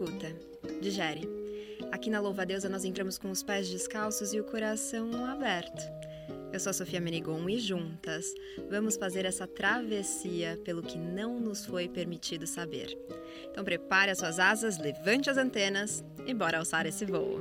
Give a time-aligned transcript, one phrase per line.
[0.00, 0.34] escuta,
[0.80, 1.28] digere.
[1.92, 5.82] Aqui na Louva Deusa nós entramos com os pés descalços e o coração aberto.
[6.50, 8.32] Eu sou a Sofia Menigon e juntas
[8.70, 12.96] vamos fazer essa travessia pelo que não nos foi permitido saber.
[13.50, 17.40] Então prepare as suas asas, levante as antenas e bora alçar esse voo.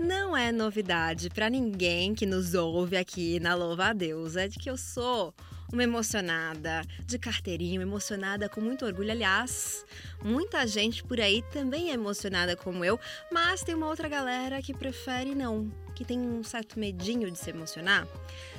[0.00, 4.68] Não é novidade para ninguém que nos ouve aqui na Louva a é de que
[4.68, 5.32] eu sou
[5.72, 9.10] uma emocionada de carteirinha, emocionada com muito orgulho.
[9.10, 9.84] Aliás,
[10.22, 12.98] muita gente por aí também é emocionada como eu,
[13.30, 17.50] mas tem uma outra galera que prefere não, que tem um certo medinho de se
[17.50, 18.06] emocionar.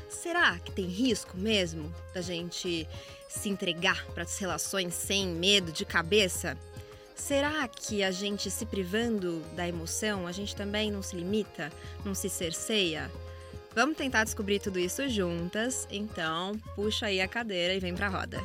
[0.10, 2.88] Será que tem risco mesmo da gente
[3.28, 6.58] se entregar para as relações sem medo de cabeça?
[7.16, 11.72] Será que a gente se privando da emoção, a gente também não se limita,
[12.04, 13.10] não se cerceia?
[13.76, 18.42] Vamos tentar descobrir tudo isso juntas, então puxa aí a cadeira e vem pra roda.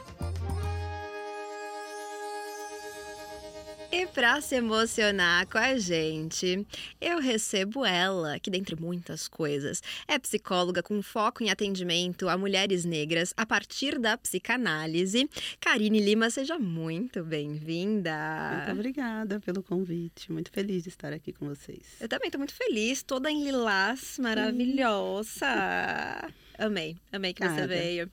[3.92, 6.64] E para se emocionar com a gente,
[7.00, 12.84] eu recebo ela, que dentre muitas coisas, é psicóloga com foco em atendimento a mulheres
[12.84, 15.28] negras a partir da psicanálise.
[15.58, 18.12] Karine Lima, seja muito bem-vinda.
[18.58, 20.30] Muito obrigada pelo convite.
[20.30, 21.82] Muito feliz de estar aqui com vocês.
[22.00, 25.46] Eu também estou muito feliz, toda em lilás, maravilhosa.
[26.60, 28.10] Amei, amei que você veio.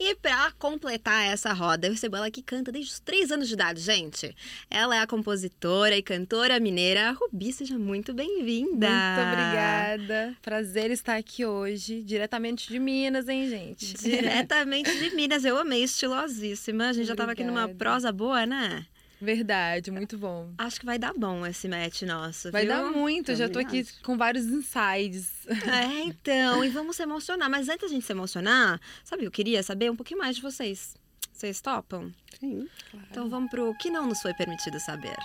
[0.00, 3.54] E para completar essa roda, eu recebo ela que canta desde os três anos de
[3.54, 4.34] idade, gente.
[4.70, 7.12] Ela é a compositora e cantora mineira.
[7.12, 8.88] Rubi, seja muito bem-vinda.
[8.88, 10.34] Muito obrigada.
[10.40, 13.92] Prazer estar aqui hoje, diretamente de Minas, hein, gente?
[13.94, 15.44] Diretamente de Minas.
[15.44, 16.88] Eu amei, estilosíssima.
[16.88, 18.86] A gente já estava aqui numa prosa boa, né?
[19.22, 20.52] Verdade, muito bom.
[20.58, 22.50] Acho que vai dar bom esse match nosso.
[22.50, 22.74] Vai viu?
[22.74, 25.46] dar muito, eu já tô aqui com vários insights.
[25.46, 27.48] É, então, e vamos se emocionar.
[27.48, 30.96] Mas antes da gente se emocionar, sabe, eu queria saber um pouquinho mais de vocês.
[31.32, 32.12] Vocês topam?
[32.40, 33.06] Sim, claro.
[33.10, 35.16] Então vamos pro que não nos foi permitido saber.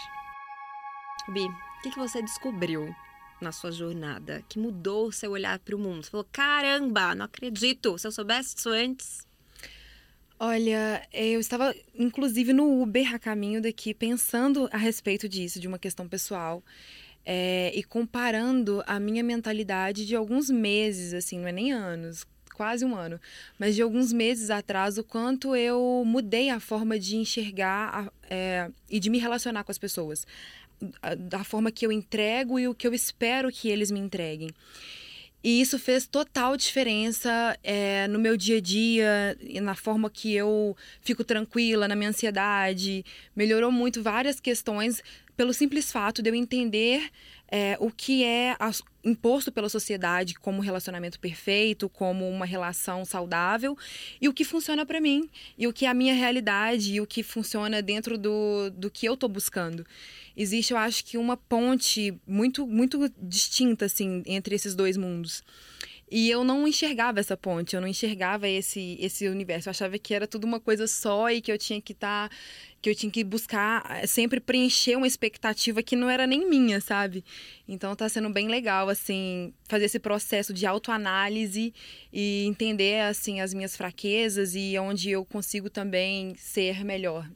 [1.29, 2.95] Bi, o que, que você descobriu
[3.41, 6.03] na sua jornada que mudou o seu olhar para o mundo?
[6.05, 7.97] Você falou: caramba, não acredito.
[7.97, 9.25] Se eu soubesse isso antes.
[10.39, 15.79] Olha, eu estava inclusive no Uber a caminho daqui pensando a respeito disso, de uma
[15.79, 16.63] questão pessoal.
[17.25, 22.85] É, e comparando a minha mentalidade de alguns meses, assim, não é nem anos, quase
[22.85, 23.19] um ano,
[23.59, 28.99] mas de alguns meses atrás, o quanto eu mudei a forma de enxergar é, e
[28.99, 30.25] de me relacionar com as pessoas,
[31.17, 34.49] da forma que eu entrego e o que eu espero que eles me entreguem.
[35.43, 40.75] E isso fez total diferença é, no meu dia a dia, na forma que eu
[41.01, 43.05] fico tranquila, na minha ansiedade.
[43.35, 45.01] Melhorou muito várias questões
[45.35, 47.09] pelo simples fato de eu entender
[47.49, 48.55] é, o que é
[49.07, 53.77] imposto pela sociedade como relacionamento perfeito, como uma relação saudável,
[54.21, 57.07] e o que funciona para mim, e o que é a minha realidade, e o
[57.07, 59.85] que funciona dentro do, do que eu estou buscando.
[60.35, 65.43] Existe, eu acho que, uma ponte muito, muito distinta assim, entre esses dois mundos.
[66.09, 69.67] E eu não enxergava essa ponte, eu não enxergava esse esse universo.
[69.67, 72.35] Eu achava que era tudo uma coisa só e que eu tinha que estar, tá,
[72.81, 76.79] que eu tinha que buscar eh, sempre preencher uma expectativa que não era nem minha,
[76.79, 77.25] sabe?
[77.67, 81.73] Então tá sendo bem legal assim, fazer esse processo de autoanálise
[82.13, 87.29] e entender assim as minhas fraquezas e onde eu consigo também ser melhor.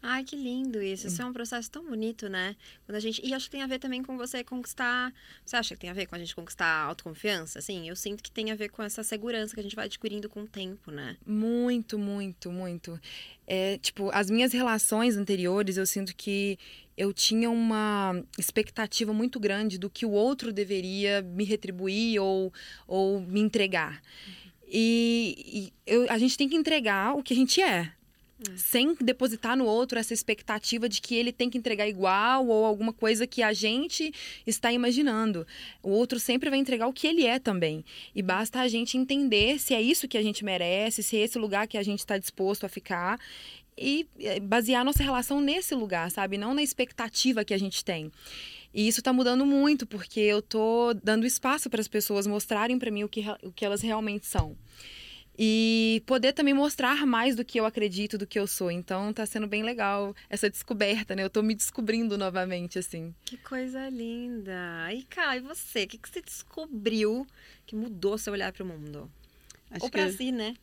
[0.00, 1.08] Ai, que lindo isso.
[1.08, 2.54] Isso é um processo tão bonito, né?
[2.86, 3.20] Quando a gente.
[3.24, 5.12] E acho que tem a ver também com você conquistar.
[5.44, 7.58] Você acha que tem a ver com a gente conquistar a autoconfiança?
[7.58, 10.28] Assim, eu sinto que tem a ver com essa segurança que a gente vai adquirindo
[10.28, 11.16] com o tempo, né?
[11.26, 13.00] Muito, muito, muito.
[13.46, 16.58] É, tipo, as minhas relações anteriores, eu sinto que
[16.96, 22.52] eu tinha uma expectativa muito grande do que o outro deveria me retribuir ou,
[22.86, 24.00] ou me entregar.
[24.70, 27.92] E, e eu, a gente tem que entregar o que a gente é,
[28.56, 32.92] sem depositar no outro essa expectativa de que ele tem que entregar igual ou alguma
[32.92, 34.12] coisa que a gente
[34.46, 35.46] está imaginando.
[35.82, 37.84] O outro sempre vai entregar o que ele é também.
[38.14, 41.38] E basta a gente entender se é isso que a gente merece, se é esse
[41.38, 43.18] lugar que a gente está disposto a ficar
[43.76, 46.36] e eh, basear nossa relação nesse lugar, sabe?
[46.36, 48.10] Não na expectativa que a gente tem.
[48.72, 52.90] E isso está mudando muito, porque eu tô dando espaço para as pessoas mostrarem para
[52.90, 54.56] mim o que, o que elas realmente são
[55.38, 58.72] e poder também mostrar mais do que eu acredito, do que eu sou.
[58.72, 61.22] Então tá sendo bem legal essa descoberta, né?
[61.22, 63.14] Eu tô me descobrindo novamente, assim.
[63.24, 64.92] Que coisa linda!
[64.92, 65.84] E cá, e você?
[65.84, 67.24] O que, que você descobriu
[67.64, 69.08] que mudou seu olhar para o mundo?
[69.70, 70.56] Acho Ou para si, né?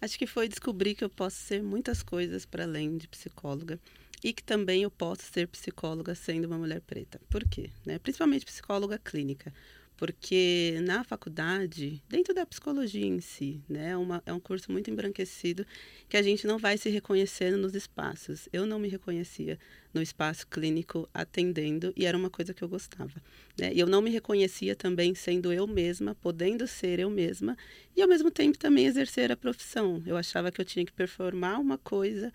[0.00, 3.80] Acho que foi descobrir que eu posso ser muitas coisas para além de psicóloga
[4.22, 7.20] e que também eu posso ser psicóloga sendo uma mulher preta.
[7.28, 7.70] Por quê?
[7.84, 7.98] Né?
[7.98, 9.52] Principalmente psicóloga clínica
[9.96, 14.90] porque na faculdade, dentro da psicologia em si, né, é uma, é um curso muito
[14.90, 15.64] embranquecido
[16.08, 18.48] que a gente não vai se reconhecendo nos espaços.
[18.52, 19.58] Eu não me reconhecia
[19.92, 23.14] no espaço clínico atendendo e era uma coisa que eu gostava.
[23.58, 23.72] Né?
[23.72, 27.56] E eu não me reconhecia também sendo eu mesma, podendo ser eu mesma
[27.96, 30.02] e ao mesmo tempo também exercer a profissão.
[30.04, 32.32] Eu achava que eu tinha que performar uma coisa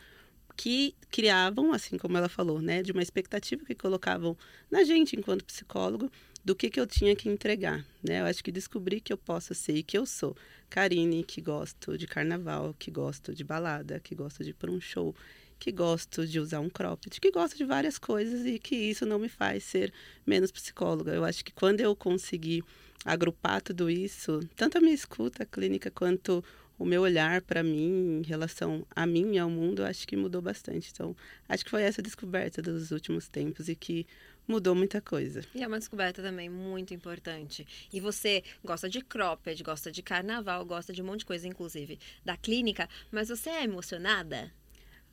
[0.59, 4.37] que criavam, assim como ela falou, né, de uma expectativa que colocavam
[4.69, 6.11] na gente enquanto psicólogo
[6.49, 7.85] do que, que eu tinha que entregar.
[8.01, 8.21] Né?
[8.21, 10.35] Eu acho que descobri que eu posso ser e que eu sou.
[10.67, 14.81] Karine, que gosto de carnaval, que gosto de balada, que gosto de ir para um
[14.81, 15.15] show,
[15.59, 19.19] que gosto de usar um cropped, que gosto de várias coisas e que isso não
[19.19, 19.93] me faz ser
[20.25, 21.13] menos psicóloga.
[21.13, 22.63] Eu acho que quando eu consegui
[23.05, 26.43] agrupar tudo isso, tanto a minha escuta clínica quanto
[26.79, 30.41] o meu olhar para mim em relação a mim e ao mundo, acho que mudou
[30.41, 30.89] bastante.
[30.91, 31.15] Então,
[31.47, 34.07] acho que foi essa descoberta dos últimos tempos e que
[34.49, 35.45] mudou muita coisa.
[35.53, 37.65] E é uma descoberta também muito importante.
[37.93, 41.99] E você gosta de cropped, gosta de carnaval, gosta de um monte de coisa, inclusive
[42.25, 44.51] da clínica, mas você é emocionada?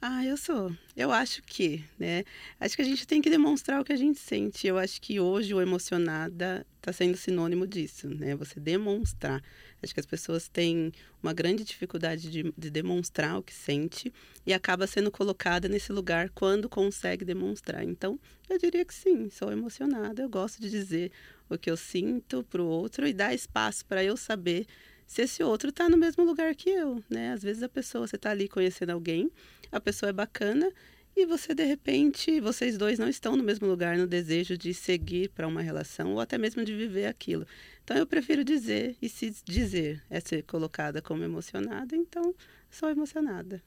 [0.00, 0.74] Ah, eu sou.
[0.96, 2.24] Eu acho que, né?
[2.60, 4.66] Acho que a gente tem que demonstrar o que a gente sente.
[4.66, 8.34] Eu acho que hoje o emocionada está sendo sinônimo disso, né?
[8.36, 9.42] Você demonstrar.
[9.82, 10.92] Acho que as pessoas têm
[11.22, 14.12] uma grande dificuldade de, de demonstrar o que sente
[14.46, 17.84] e acaba sendo colocada nesse lugar quando consegue demonstrar.
[17.84, 18.18] Então,
[18.48, 20.22] eu diria que sim, sou emocionada.
[20.22, 21.12] Eu gosto de dizer
[21.48, 24.66] o que eu sinto para o outro e dar espaço para eu saber
[25.06, 27.32] se esse outro está no mesmo lugar que eu, né?
[27.32, 29.30] Às vezes a pessoa, você está ali conhecendo alguém,
[29.70, 30.70] a pessoa é bacana
[31.16, 35.30] e você de repente, vocês dois não estão no mesmo lugar no desejo de seguir
[35.30, 37.46] para uma relação ou até mesmo de viver aquilo.
[37.86, 42.34] Então eu prefiro dizer e se dizer é ser colocada como emocionada, então
[42.68, 43.62] sou emocionada.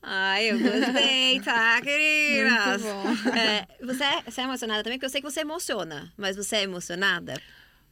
[0.00, 2.80] Ai, eu gostei, tá, queridas?
[2.80, 3.36] Muito bom.
[3.36, 4.96] É, você, é, você é emocionada também?
[4.96, 7.42] Porque eu sei que você emociona, mas você é emocionada?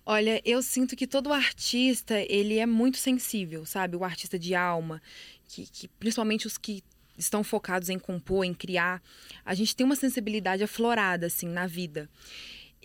[0.07, 3.97] Olha, eu sinto que todo artista, ele é muito sensível, sabe?
[3.97, 5.03] O artista de alma,
[5.49, 6.85] que, que principalmente os que
[7.19, 9.03] estão focados em compor, em criar,
[9.45, 12.09] a gente tem uma sensibilidade aflorada, assim, na vida.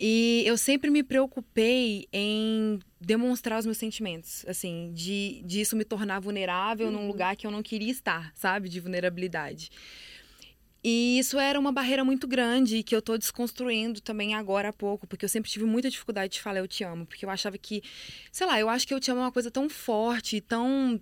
[0.02, 5.84] E eu sempre me preocupei em demonstrar os meus sentimentos, assim, de, de isso me
[5.84, 6.92] tornar vulnerável uhum.
[6.94, 8.70] num lugar que eu não queria estar, sabe?
[8.70, 9.70] De vulnerabilidade.
[10.82, 15.06] E isso era uma barreira muito grande que eu tô desconstruindo também agora há pouco,
[15.06, 17.82] porque eu sempre tive muita dificuldade de falar eu te amo, porque eu achava que,
[18.32, 20.98] sei lá, eu acho que eu te amo é uma coisa tão forte, tão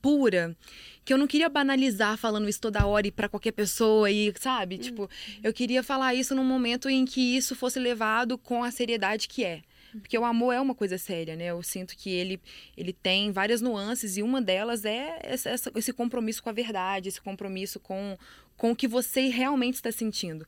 [0.00, 0.56] pura,
[1.04, 4.76] que eu não queria banalizar falando isso toda hora e para qualquer pessoa e, sabe?
[4.76, 4.80] Uhum.
[4.80, 5.10] Tipo,
[5.42, 9.44] eu queria falar isso num momento em que isso fosse levado com a seriedade que
[9.44, 9.62] é.
[9.98, 11.46] Porque o amor é uma coisa séria, né?
[11.46, 12.40] Eu sinto que ele,
[12.76, 17.20] ele tem várias nuances e uma delas é essa, esse compromisso com a verdade, esse
[17.20, 18.16] compromisso com,
[18.56, 20.46] com o que você realmente está sentindo.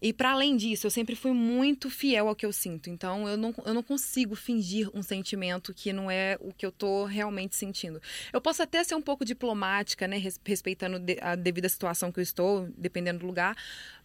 [0.00, 2.88] E para além disso, eu sempre fui muito fiel ao que eu sinto.
[2.88, 6.70] Então, eu não, eu não consigo fingir um sentimento que não é o que eu
[6.70, 8.00] tô realmente sentindo.
[8.32, 12.68] Eu posso até ser um pouco diplomática, né, respeitando a devida situação que eu estou,
[12.76, 13.56] dependendo do lugar,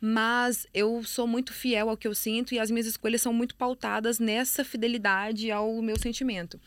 [0.01, 3.55] mas eu sou muito fiel ao que eu sinto e as minhas escolhas são muito
[3.55, 6.59] pautadas nessa fidelidade ao meu sentimento.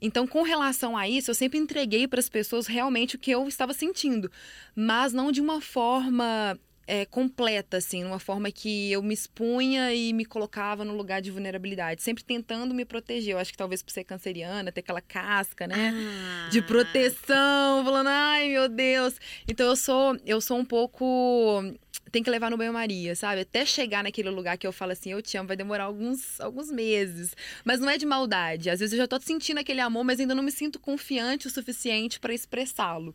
[0.00, 3.46] Então, com relação a isso, eu sempre entreguei para as pessoas realmente o que eu
[3.46, 4.30] estava sentindo,
[4.74, 6.58] mas não de uma forma
[6.92, 11.30] é, completa, assim, numa forma que eu me expunha e me colocava no lugar de
[11.30, 13.32] vulnerabilidade, sempre tentando me proteger.
[13.32, 16.50] Eu acho que talvez por ser canceriana, ter aquela casca, né, ah.
[16.50, 19.14] de proteção, falando, ai meu Deus.
[19.48, 21.64] Então eu sou, eu sou um pouco
[22.10, 23.40] tem que levar no banho-maria, sabe?
[23.40, 26.70] Até chegar naquele lugar que eu falo assim, eu te amo, vai demorar alguns, alguns
[26.70, 27.34] meses.
[27.64, 28.68] Mas não é de maldade.
[28.68, 31.50] Às vezes eu já tô sentindo aquele amor, mas ainda não me sinto confiante o
[31.50, 33.14] suficiente para expressá-lo.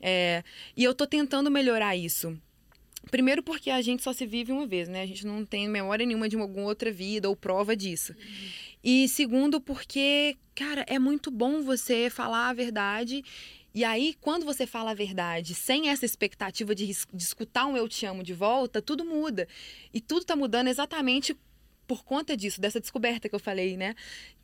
[0.00, 0.42] É,
[0.76, 2.36] e eu tô tentando melhorar isso.
[3.10, 5.02] Primeiro porque a gente só se vive uma vez, né?
[5.02, 8.12] A gente não tem memória nenhuma de alguma outra vida ou prova disso.
[8.12, 8.48] Uhum.
[8.82, 13.22] E segundo porque, cara, é muito bom você falar a verdade
[13.74, 17.88] e aí, quando você fala a verdade, sem essa expectativa de, de escutar um eu
[17.88, 19.48] te amo de volta, tudo muda.
[19.94, 21.34] E tudo tá mudando exatamente
[21.86, 23.94] por conta disso, dessa descoberta que eu falei, né?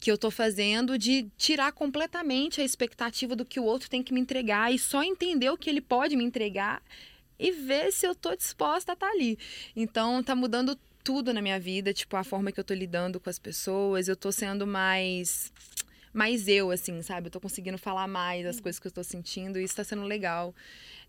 [0.00, 4.14] Que eu tô fazendo de tirar completamente a expectativa do que o outro tem que
[4.14, 6.82] me entregar e só entender o que ele pode me entregar
[7.38, 9.38] e ver se eu tô disposta a estar tá ali.
[9.76, 13.30] Então, tá mudando tudo na minha vida, tipo, a forma que eu tô lidando com
[13.30, 15.52] as pessoas, eu tô sendo mais
[16.12, 17.28] mais eu, assim, sabe?
[17.28, 20.02] Eu tô conseguindo falar mais as coisas que eu tô sentindo e isso tá sendo
[20.02, 20.54] legal.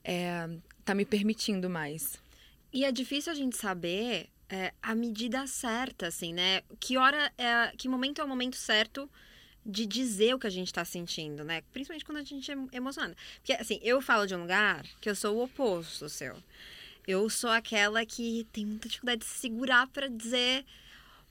[0.04, 0.48] É,
[0.86, 2.18] tá me permitindo mais.
[2.72, 6.62] E é difícil a gente saber é, a medida certa, assim, né?
[6.80, 7.72] Que hora é.
[7.78, 9.10] Que momento é o momento certo
[9.70, 11.62] de dizer o que a gente tá sentindo, né?
[11.72, 13.16] Principalmente quando a gente é emocionada.
[13.36, 16.36] Porque, assim, eu falo de um lugar que eu sou o oposto seu.
[17.08, 20.66] Eu sou aquela que tem muita dificuldade de se segurar para dizer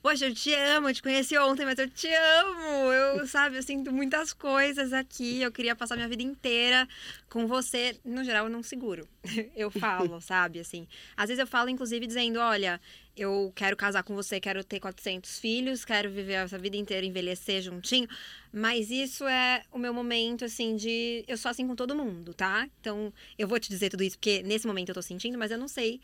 [0.01, 2.89] Poxa, eu te amo, eu te conheci ontem, mas eu te amo.
[2.89, 5.41] Eu, sabe, eu sinto muitas coisas aqui.
[5.41, 6.87] Eu queria passar minha vida inteira
[7.29, 7.99] com você.
[8.05, 9.05] No geral, eu não seguro.
[9.55, 10.87] Eu falo, sabe, assim.
[11.17, 12.79] Às vezes eu falo, inclusive, dizendo: olha,
[13.15, 17.61] eu quero casar com você, quero ter 400 filhos, quero viver essa vida inteira, envelhecer
[17.61, 18.07] juntinho.
[18.53, 21.25] Mas isso é o meu momento, assim, de.
[21.27, 22.69] Eu sou assim com todo mundo, tá?
[22.79, 25.57] Então, eu vou te dizer tudo isso, porque nesse momento eu tô sentindo, mas eu
[25.57, 25.99] não sei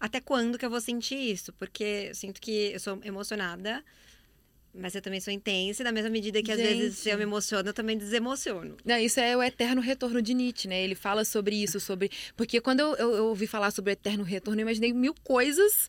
[0.00, 1.52] até quando que eu vou sentir isso?
[1.52, 3.84] Porque eu sinto que eu sou emocionada,
[4.72, 6.78] mas eu também sou intensa, e na mesma medida que às Gente.
[6.78, 8.76] vezes eu me emociono, eu também desemociono.
[8.84, 10.82] Não, isso é o eterno retorno de Nietzsche, né?
[10.82, 12.10] Ele fala sobre isso, sobre.
[12.36, 15.88] Porque quando eu, eu, eu ouvi falar sobre o eterno retorno, eu imaginei mil coisas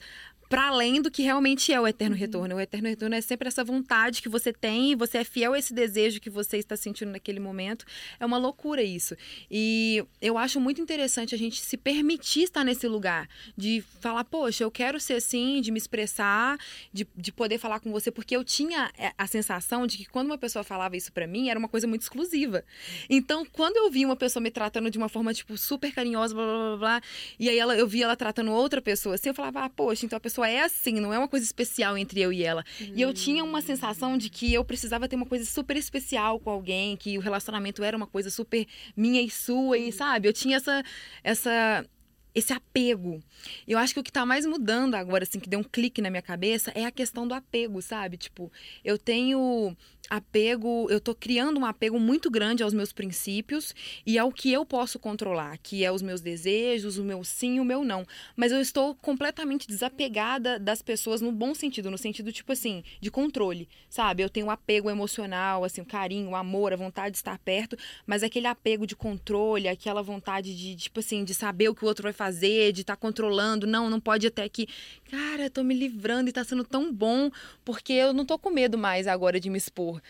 [0.52, 2.58] para além do que realmente é o eterno retorno.
[2.58, 5.58] O eterno retorno é sempre essa vontade que você tem e você é fiel a
[5.58, 7.86] esse desejo que você está sentindo naquele momento.
[8.20, 9.16] É uma loucura isso.
[9.50, 14.66] E eu acho muito interessante a gente se permitir estar nesse lugar de falar, poxa,
[14.66, 16.58] eu quero ser assim, de me expressar,
[16.92, 20.26] de, de poder falar com você, porque eu tinha é, a sensação de que quando
[20.26, 22.62] uma pessoa falava isso para mim, era uma coisa muito exclusiva.
[23.10, 26.44] Então, quando eu vi uma pessoa me tratando de uma forma, tipo, super carinhosa, blá,
[26.44, 27.02] blá, blá, blá
[27.40, 30.18] e aí ela, eu vi ela tratando outra pessoa assim, eu falava, ah, poxa, então
[30.18, 32.64] a pessoa é assim, não é uma coisa especial entre eu e ela.
[32.80, 36.50] E eu tinha uma sensação de que eu precisava ter uma coisa super especial com
[36.50, 40.28] alguém, que o relacionamento era uma coisa super minha e sua, e sabe?
[40.28, 40.84] Eu tinha essa,
[41.24, 41.86] essa
[42.34, 43.22] esse apego.
[43.68, 46.10] Eu acho que o que tá mais mudando agora, assim, que deu um clique na
[46.10, 48.18] minha cabeça, é a questão do apego, sabe?
[48.18, 48.52] Tipo,
[48.84, 49.76] eu tenho
[50.10, 53.74] apego, eu tô criando um apego muito grande aos meus princípios
[54.06, 57.66] e ao que eu posso controlar, que é os meus desejos, o meu sim o
[57.66, 58.06] meu não.
[58.36, 63.10] Mas eu estou completamente desapegada das pessoas no bom sentido, no sentido, tipo assim, de
[63.10, 64.24] controle, sabe?
[64.24, 67.78] Eu tenho um apego emocional, assim, o carinho, o amor, a vontade de estar perto,
[68.06, 71.88] mas aquele apego de controle, aquela vontade de, tipo assim, de saber o que o
[71.88, 74.68] outro vai fazer, de estar controlando, não, não pode até que,
[75.10, 77.30] cara, eu tô me livrando e tá sendo tão bom,
[77.64, 80.01] porque eu não tô com medo mais agora de me expor.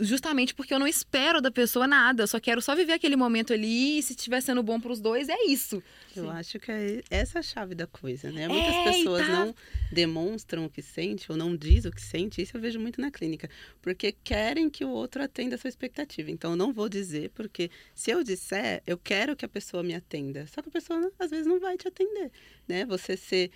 [0.00, 3.52] Justamente porque eu não espero da pessoa nada, eu só quero só viver aquele momento
[3.52, 5.82] ali e se estiver sendo bom pros dois, é isso.
[6.14, 8.46] Eu acho que é essa a chave da coisa, né?
[8.48, 9.54] Muitas É, e pessoas tá- não
[9.90, 12.40] demonstram o que sente ou não diz o que sente.
[12.42, 13.48] Isso eu vejo muito na clínica,
[13.80, 16.30] porque querem que o outro atenda a sua expectativa.
[16.30, 19.94] Então eu não vou dizer, porque se eu disser, eu quero que a pessoa me
[19.94, 20.46] atenda.
[20.46, 22.30] Só que a pessoa às vezes não vai te atender,
[22.68, 22.84] né?
[22.86, 23.50] Você ser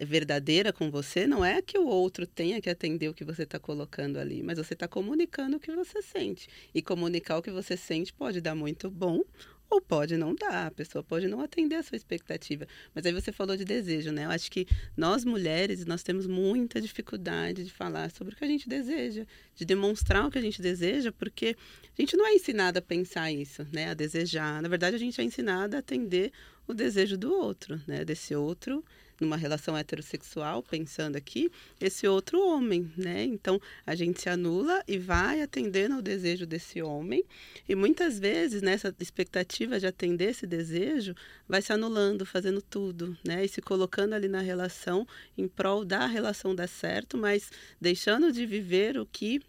[0.00, 3.58] verdadeira com você não é que o outro tenha que atender o que você está
[3.58, 6.48] colocando ali, mas você está comunicando o que você sente.
[6.74, 9.22] E comunicar o que você sente pode dar muito bom
[9.70, 12.66] ou pode não dar, a pessoa pode não atender a sua expectativa.
[12.94, 14.24] Mas aí você falou de desejo, né?
[14.24, 14.66] Eu acho que
[14.96, 19.64] nós mulheres, nós temos muita dificuldade de falar sobre o que a gente deseja, de
[19.64, 21.56] demonstrar o que a gente deseja, porque
[21.98, 23.90] a gente não é ensinada a pensar isso, né?
[23.90, 24.62] A desejar.
[24.62, 26.30] Na verdade, a gente é ensinada a atender
[26.66, 28.04] o desejo do outro, né?
[28.04, 28.84] Desse outro
[29.24, 31.50] numa relação heterossexual, pensando aqui,
[31.80, 33.24] esse outro homem, né?
[33.24, 37.24] Então a gente se anula e vai atendendo ao desejo desse homem,
[37.68, 41.14] e muitas vezes nessa expectativa de atender esse desejo,
[41.48, 43.44] vai se anulando, fazendo tudo, né?
[43.44, 47.50] E se colocando ali na relação em prol da relação dar certo, mas
[47.80, 49.40] deixando de viver o que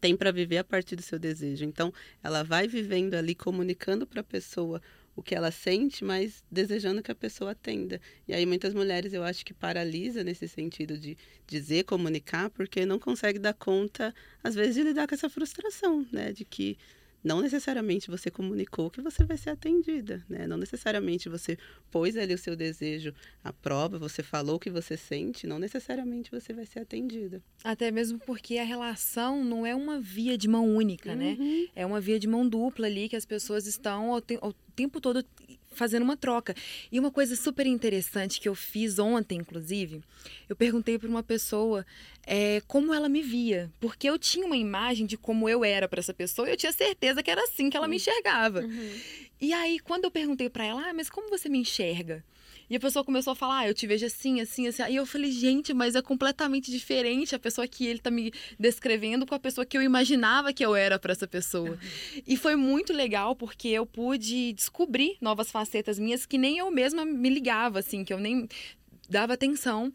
[0.00, 1.64] tem para viver a partir do seu desejo.
[1.64, 1.92] Então,
[2.22, 4.80] ela vai vivendo ali, comunicando para a pessoa
[5.14, 8.00] o que ela sente, mas desejando que a pessoa atenda.
[8.26, 11.16] E aí muitas mulheres eu acho que paralisa nesse sentido de
[11.46, 16.32] dizer, comunicar, porque não consegue dar conta, às vezes, de lidar com essa frustração, né?
[16.32, 16.78] De que
[17.22, 20.46] não necessariamente você comunicou que você vai ser atendida, né?
[20.46, 21.56] Não necessariamente você
[21.90, 23.14] pôs ali o seu desejo
[23.44, 27.40] à prova, você falou o que você sente, não necessariamente você vai ser atendida.
[27.62, 31.36] Até mesmo porque a relação não é uma via de mão única, né?
[31.38, 31.68] Uhum.
[31.76, 35.00] É uma via de mão dupla ali que as pessoas estão ao, te ao tempo
[35.00, 35.24] todo
[35.72, 36.54] fazendo uma troca.
[36.90, 40.02] E uma coisa super interessante que eu fiz ontem, inclusive,
[40.48, 41.84] eu perguntei para uma pessoa
[42.26, 46.00] é, como ela me via, porque eu tinha uma imagem de como eu era para
[46.00, 48.60] essa pessoa e eu tinha certeza que era assim que ela me enxergava.
[48.60, 49.00] Uhum.
[49.40, 52.24] E aí, quando eu perguntei para ela, ah, mas como você me enxerga?
[52.72, 54.82] E a pessoa começou a falar, ah, eu te vejo assim, assim, assim.
[54.88, 59.26] E eu falei, gente, mas é completamente diferente a pessoa que ele tá me descrevendo
[59.26, 61.78] com a pessoa que eu imaginava que eu era para essa pessoa.
[62.26, 67.04] E foi muito legal porque eu pude descobrir novas facetas minhas que nem eu mesma
[67.04, 68.48] me ligava, assim, que eu nem
[69.06, 69.92] dava atenção.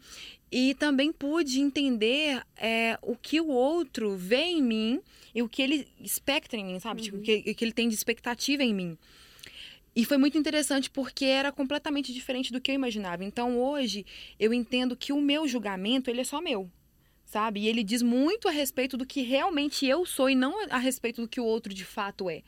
[0.48, 5.00] E também pude entender é, o que o outro vê em mim
[5.34, 7.02] e o que ele expecta em mim, sabe?
[7.02, 8.96] Tipo, o que, o que ele tem de expectativa em mim.
[9.98, 13.24] E foi muito interessante porque era completamente diferente do que eu imaginava.
[13.24, 14.06] Então hoje
[14.38, 16.70] eu entendo que o meu julgamento ele é só meu,
[17.24, 17.62] sabe?
[17.62, 21.20] E ele diz muito a respeito do que realmente eu sou e não a respeito
[21.20, 22.44] do que o outro de fato é.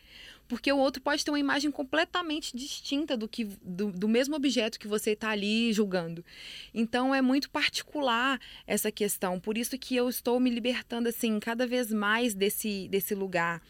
[0.47, 4.79] porque o outro pode ter uma imagem completamente distinta do que do, do mesmo objeto
[4.79, 6.25] que você está ali julgando.
[6.73, 9.41] Então é muito particular essa questão.
[9.41, 13.61] Por isso que eu estou me libertando assim cada vez mais desse desse lugar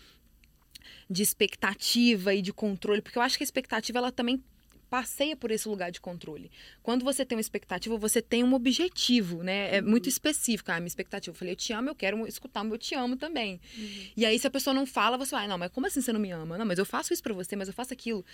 [1.09, 4.43] de expectativa e de controle, porque eu acho que a expectativa ela também
[4.91, 6.51] passeia por esse lugar de controle.
[6.83, 9.77] Quando você tem uma expectativa, você tem um objetivo, né?
[9.77, 10.11] É muito uhum.
[10.11, 10.71] específico.
[10.73, 11.33] Ah, minha expectativa.
[11.33, 13.61] Eu falei, eu te amo, eu quero escutar o meu te amo também.
[13.79, 14.07] Uhum.
[14.17, 16.21] E aí, se a pessoa não fala, você vai, não, mas como assim você não
[16.21, 16.59] me ama?
[16.59, 18.25] Não, mas eu faço isso pra você, mas eu faço aquilo.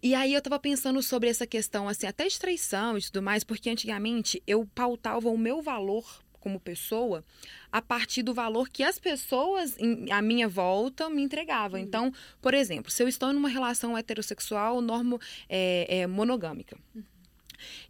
[0.00, 3.42] E aí eu tava pensando sobre essa questão, assim, até de traição e tudo mais,
[3.42, 6.04] porque antigamente eu pautava o meu valor
[6.42, 7.24] como pessoa
[7.70, 11.78] a partir do valor que as pessoas em, à minha volta me entregavam.
[11.80, 11.86] Uhum.
[11.86, 16.76] Então, por exemplo, se eu estou numa relação heterossexual normo é, é, monogâmica.
[16.94, 17.04] Uhum.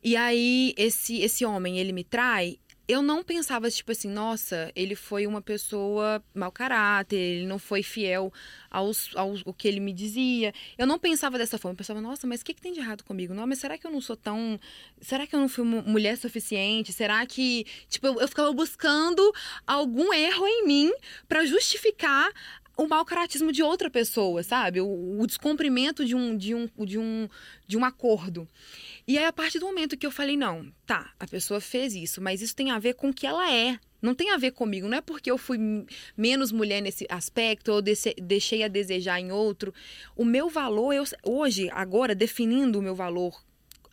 [0.05, 4.95] E aí esse esse homem ele me trai, eu não pensava, tipo assim, nossa, ele
[4.95, 8.33] foi uma pessoa mau caráter, ele não foi fiel
[8.71, 10.53] aos, aos o que ele me dizia.
[10.77, 11.75] Eu não pensava dessa forma.
[11.75, 13.33] Eu pensava, nossa, mas o que, que tem de errado comigo?
[13.35, 14.59] Não, mas será que eu não sou tão.
[15.01, 16.93] Será que eu não fui mulher suficiente?
[16.93, 17.65] Será que.
[17.89, 19.33] Tipo, eu, eu ficava buscando
[19.67, 20.93] algum erro em mim
[21.29, 22.31] para justificar
[22.77, 24.81] o mau caratismo de outra pessoa, sabe?
[24.81, 27.29] O, o descumprimento de um, de, um, de, um,
[27.67, 28.49] de um acordo.
[29.07, 32.21] E aí, a partir do momento que eu falei, não, tá, a pessoa fez isso,
[32.21, 33.79] mas isso tem a ver com o que ela é.
[34.01, 35.59] Não tem a ver comigo, não é porque eu fui
[36.17, 39.73] menos mulher nesse aspecto ou deixei a desejar em outro.
[40.17, 43.41] O meu valor, eu, hoje, agora, definindo o meu valor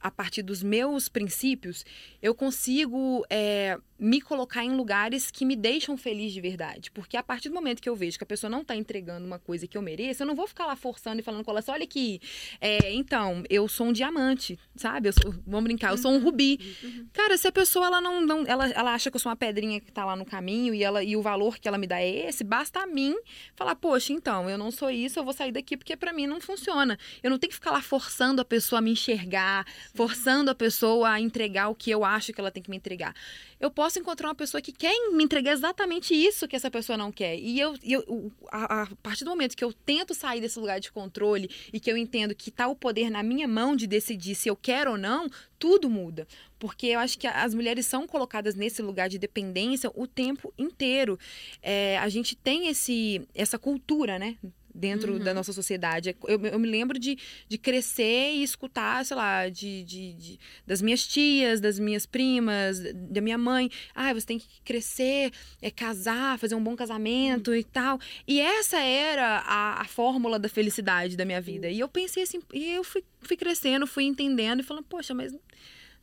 [0.01, 1.85] a partir dos meus princípios,
[2.21, 6.89] eu consigo é, me colocar em lugares que me deixam feliz de verdade.
[6.91, 9.37] Porque a partir do momento que eu vejo que a pessoa não está entregando uma
[9.37, 11.71] coisa que eu mereço, eu não vou ficar lá forçando e falando com ela assim,
[11.71, 12.21] olha aqui,
[12.61, 15.11] é, então, eu sou um diamante, sabe?
[15.11, 16.23] Sou, vamos brincar, eu sou um uhum.
[16.23, 16.77] rubi.
[16.81, 17.07] Uhum.
[17.11, 19.81] Cara, se a pessoa ela não, não ela, ela acha que eu sou uma pedrinha
[19.81, 22.27] que está lá no caminho e, ela, e o valor que ela me dá é
[22.27, 23.15] esse, basta a mim
[23.55, 26.39] falar, poxa, então, eu não sou isso, eu vou sair daqui porque para mim não
[26.39, 26.97] funciona.
[27.21, 31.09] Eu não tenho que ficar lá forçando a pessoa a me enxergar, forçando a pessoa
[31.09, 33.13] a entregar o que eu acho que ela tem que me entregar
[33.59, 37.11] eu posso encontrar uma pessoa que quer me entregar exatamente isso que essa pessoa não
[37.11, 37.39] quer.
[37.39, 40.91] E eu, eu a, a, partir do momento que eu tento sair desse lugar de
[40.91, 44.49] controle e que eu entendo que está o poder na minha mão de decidir se
[44.49, 46.27] eu quero ou não, tudo muda.
[46.59, 51.17] Porque eu acho que as mulheres são colocadas nesse lugar de dependência o tempo inteiro.
[51.61, 54.37] É, a gente tem esse, essa cultura, né?
[54.79, 55.19] Dentro uhum.
[55.19, 56.15] da nossa sociedade.
[56.27, 60.81] Eu, eu, me lembro de, de crescer e escutar, sei lá, de, de, de, das
[60.81, 63.69] minhas tias, das minhas primas, da minha mãe.
[63.93, 67.57] Ah, você tem que crescer, é, casar, fazer um bom casamento uhum.
[67.57, 67.99] e tal.
[68.27, 71.69] E essa era a, a fórmula da felicidade da minha vida.
[71.69, 75.33] E eu pensei assim, e eu fui, fui crescendo, fui entendendo e falando, poxa, mas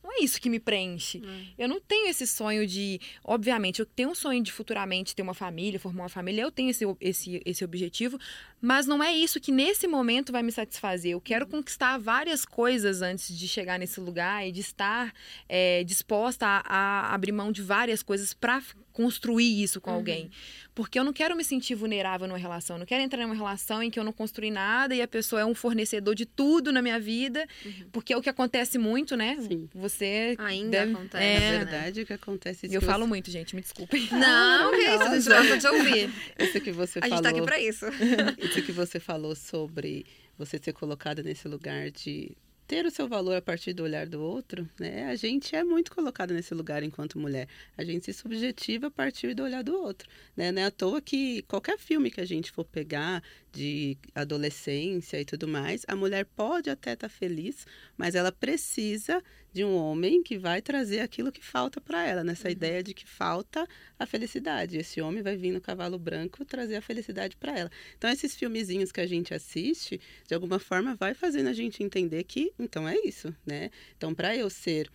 [0.07, 1.21] não é isso que me preenche.
[1.25, 1.47] Hum.
[1.59, 3.01] Eu não tenho esse sonho de.
[3.25, 6.71] Obviamente, eu tenho um sonho de futuramente ter uma família, formar uma família, eu tenho
[6.71, 8.17] esse, esse, esse objetivo,
[8.61, 11.13] mas não é isso que nesse momento vai me satisfazer.
[11.13, 11.51] Eu quero uhum.
[11.51, 15.13] conquistar várias coisas antes de chegar nesse lugar e de estar
[15.49, 18.63] é, disposta a, a, abrir mão de várias coisas para
[18.97, 19.97] construir isso com uhum.
[19.97, 20.31] alguém.
[20.75, 22.77] Porque eu não quero me sentir vulnerável numa relação.
[22.77, 25.43] Eu não quero entrar numa relação em que eu não construí nada e a pessoa
[25.43, 27.47] é um fornecedor de tudo na minha vida.
[27.65, 27.89] Uhum.
[27.93, 29.37] Porque é o que acontece muito, né?
[29.47, 29.69] Sim.
[29.75, 30.35] Você.
[30.39, 30.93] Ainda deve...
[30.93, 31.25] acontece.
[31.25, 32.69] É, na verdade, o que acontece.
[32.73, 34.09] Eu falo muito, gente, me desculpem.
[34.11, 36.11] Não, não, é isso, a gente gosta de ouvir.
[36.39, 37.15] Isso que você a falou.
[37.15, 37.85] A gente tá aqui pra isso.
[38.41, 40.07] Isso que você falou sobre
[40.39, 44.21] você ser colocada nesse lugar de ter o seu valor a partir do olhar do
[44.21, 45.05] outro, né?
[45.07, 47.49] A gente é muito colocado nesse lugar enquanto mulher.
[47.77, 50.51] A gente se subjetiva a partir do olhar do outro, né?
[50.51, 55.25] Não é à toa que qualquer filme que a gente for pegar de adolescência e
[55.25, 59.23] tudo mais, a mulher pode até estar tá feliz, mas ela precisa
[59.57, 62.53] de um homem que vai trazer aquilo que falta para ela, nessa uhum.
[62.53, 63.67] ideia de que falta
[63.99, 64.77] a felicidade.
[64.77, 67.71] Esse homem vai vir no cavalo branco trazer a felicidade para ela.
[67.97, 72.23] Então esses filmezinhos que a gente assiste, de alguma forma vai fazendo a gente entender
[72.25, 73.71] que então é isso, né?
[73.97, 74.91] Então para eu ser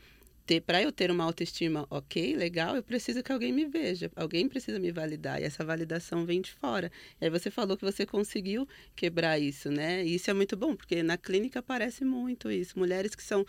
[0.45, 4.47] ter para eu ter uma autoestima ok, legal, eu preciso que alguém me veja, alguém
[4.47, 6.91] precisa me validar e essa validação vem de fora.
[7.19, 10.05] E aí você falou que você conseguiu quebrar isso, né?
[10.05, 13.43] E isso é muito bom porque na clínica aparece muito isso, mulheres que são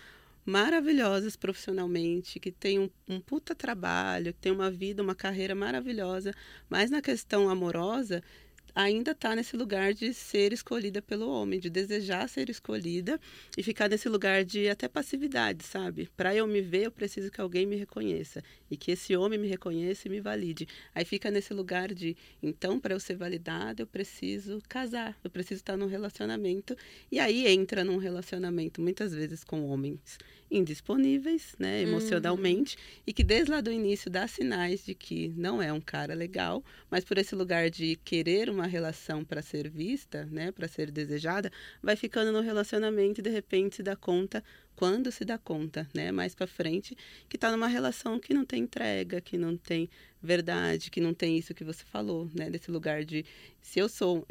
[0.44, 6.35] maravilhosas profissionalmente, que têm um, um puta trabalho, que têm uma vida, uma carreira maravilhosa,
[6.68, 8.22] mas na questão amorosa
[8.74, 13.20] ainda está nesse lugar de ser escolhida pelo homem, de desejar ser escolhida
[13.56, 16.08] e ficar nesse lugar de até passividade, sabe?
[16.16, 19.48] Para eu me ver, eu preciso que alguém me reconheça e que esse homem me
[19.48, 20.66] reconheça e me valide.
[20.94, 25.61] Aí fica nesse lugar de, então, para eu ser validada, eu preciso casar, eu preciso
[25.61, 26.76] estar num relacionamento.
[27.11, 30.18] E aí entra num relacionamento muitas vezes com homens
[30.52, 33.02] indisponíveis, né, emocionalmente, uhum.
[33.06, 36.62] e que desde lá do início dá sinais de que não é um cara legal,
[36.90, 41.50] mas por esse lugar de querer uma relação para ser vista, né, para ser desejada,
[41.82, 44.44] vai ficando no relacionamento e de repente se dá conta
[44.76, 46.96] quando se dá conta, né, mais para frente,
[47.28, 49.88] que está numa relação que não tem entrega, que não tem
[50.22, 53.24] verdade, que não tem isso que você falou, né, desse lugar de
[53.60, 54.26] se eu sou,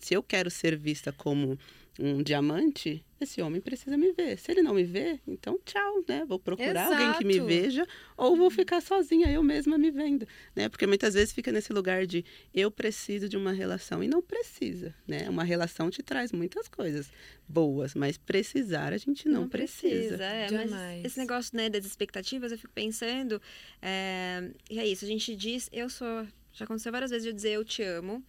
[0.00, 1.58] se eu quero ser vista como
[1.98, 4.38] um diamante, esse homem precisa me ver.
[4.38, 6.24] Se ele não me vê, então tchau, né?
[6.26, 6.92] Vou procurar Exato.
[6.92, 10.26] alguém que me veja ou vou ficar sozinha, eu mesma me vendo,
[10.56, 10.68] né?
[10.68, 12.24] Porque muitas vezes fica nesse lugar de
[12.54, 15.28] eu preciso de uma relação e não precisa, né?
[15.28, 17.10] Uma relação te traz muitas coisas
[17.46, 20.16] boas, mas precisar a gente não, não precisa.
[20.16, 23.40] precisa é, mas esse negócio, né, das expectativas, eu fico pensando,
[23.80, 24.50] é...
[24.70, 27.50] e é isso, a gente diz, eu sou, já aconteceu várias vezes de eu dizer
[27.50, 28.24] eu te amo,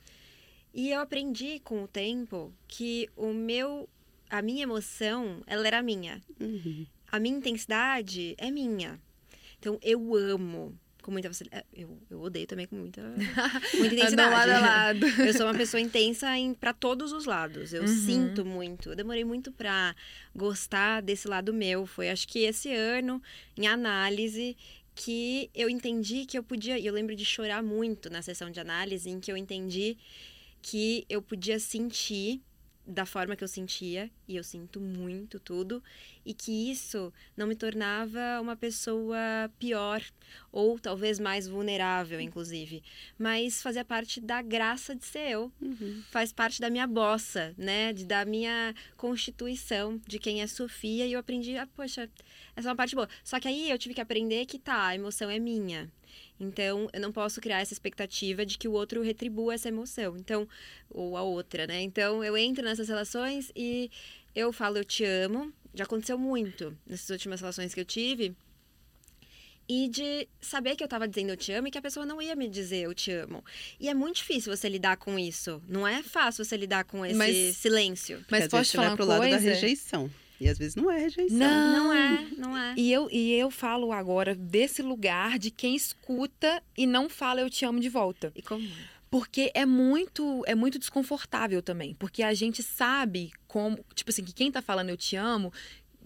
[0.73, 3.87] e eu aprendi com o tempo que o meu,
[4.29, 6.21] a minha emoção, ela era minha.
[6.39, 6.85] Uhum.
[7.11, 8.99] A minha intensidade é minha.
[9.59, 11.63] Então eu amo com muita facilidade.
[11.75, 13.01] É, eu, eu odeio também com muita,
[13.77, 14.31] muita intensidade.
[14.31, 15.05] lado a lado.
[15.21, 16.27] Eu sou uma pessoa intensa
[16.59, 17.73] para todos os lados.
[17.73, 17.87] Eu uhum.
[17.87, 18.89] sinto muito.
[18.89, 19.95] Eu demorei muito para
[20.33, 21.85] gostar desse lado meu.
[21.85, 23.21] Foi acho que esse ano,
[23.55, 24.57] em análise,
[24.95, 26.79] que eu entendi que eu podia.
[26.79, 29.97] Eu lembro de chorar muito na sessão de análise, em que eu entendi
[30.63, 32.41] que eu podia sentir
[32.85, 35.81] da forma que eu sentia, e eu sinto muito tudo,
[36.25, 39.17] e que isso não me tornava uma pessoa
[39.57, 40.03] pior,
[40.51, 42.83] ou talvez mais vulnerável, inclusive,
[43.17, 46.03] mas fazia parte da graça de ser eu, uhum.
[46.11, 51.13] faz parte da minha bossa, né, de, da minha constituição, de quem é Sofia, e
[51.13, 52.09] eu aprendi, ah, poxa,
[52.53, 53.07] essa é uma parte boa.
[53.23, 55.89] Só que aí eu tive que aprender que tá, a emoção é minha.
[56.43, 60.15] Então, eu não posso criar essa expectativa de que o outro retribua essa emoção.
[60.17, 60.47] Então,
[60.89, 61.81] ou a outra, né?
[61.81, 63.89] Então, eu entro nessas relações e
[64.35, 65.51] eu falo eu te amo.
[65.73, 68.35] Já aconteceu muito nessas últimas relações que eu tive.
[69.67, 72.21] E de saber que eu tava dizendo eu te amo e que a pessoa não
[72.21, 73.43] ia me dizer eu te amo.
[73.79, 75.61] E é muito difícil você lidar com isso.
[75.67, 78.23] Não é fácil você lidar com esse mas, silêncio.
[78.29, 79.19] Mas pode falar pro coisa?
[79.19, 80.11] lado da rejeição.
[80.43, 81.37] E às vezes não é rejeição.
[81.37, 82.73] Não, não é, não é.
[82.75, 87.49] E eu, e eu falo agora desse lugar de quem escuta e não fala eu
[87.49, 88.31] te amo de volta.
[88.35, 88.67] E como?
[89.09, 91.93] Porque é muito, é muito desconfortável também.
[91.93, 95.53] Porque a gente sabe como, tipo assim, que quem tá falando eu te amo,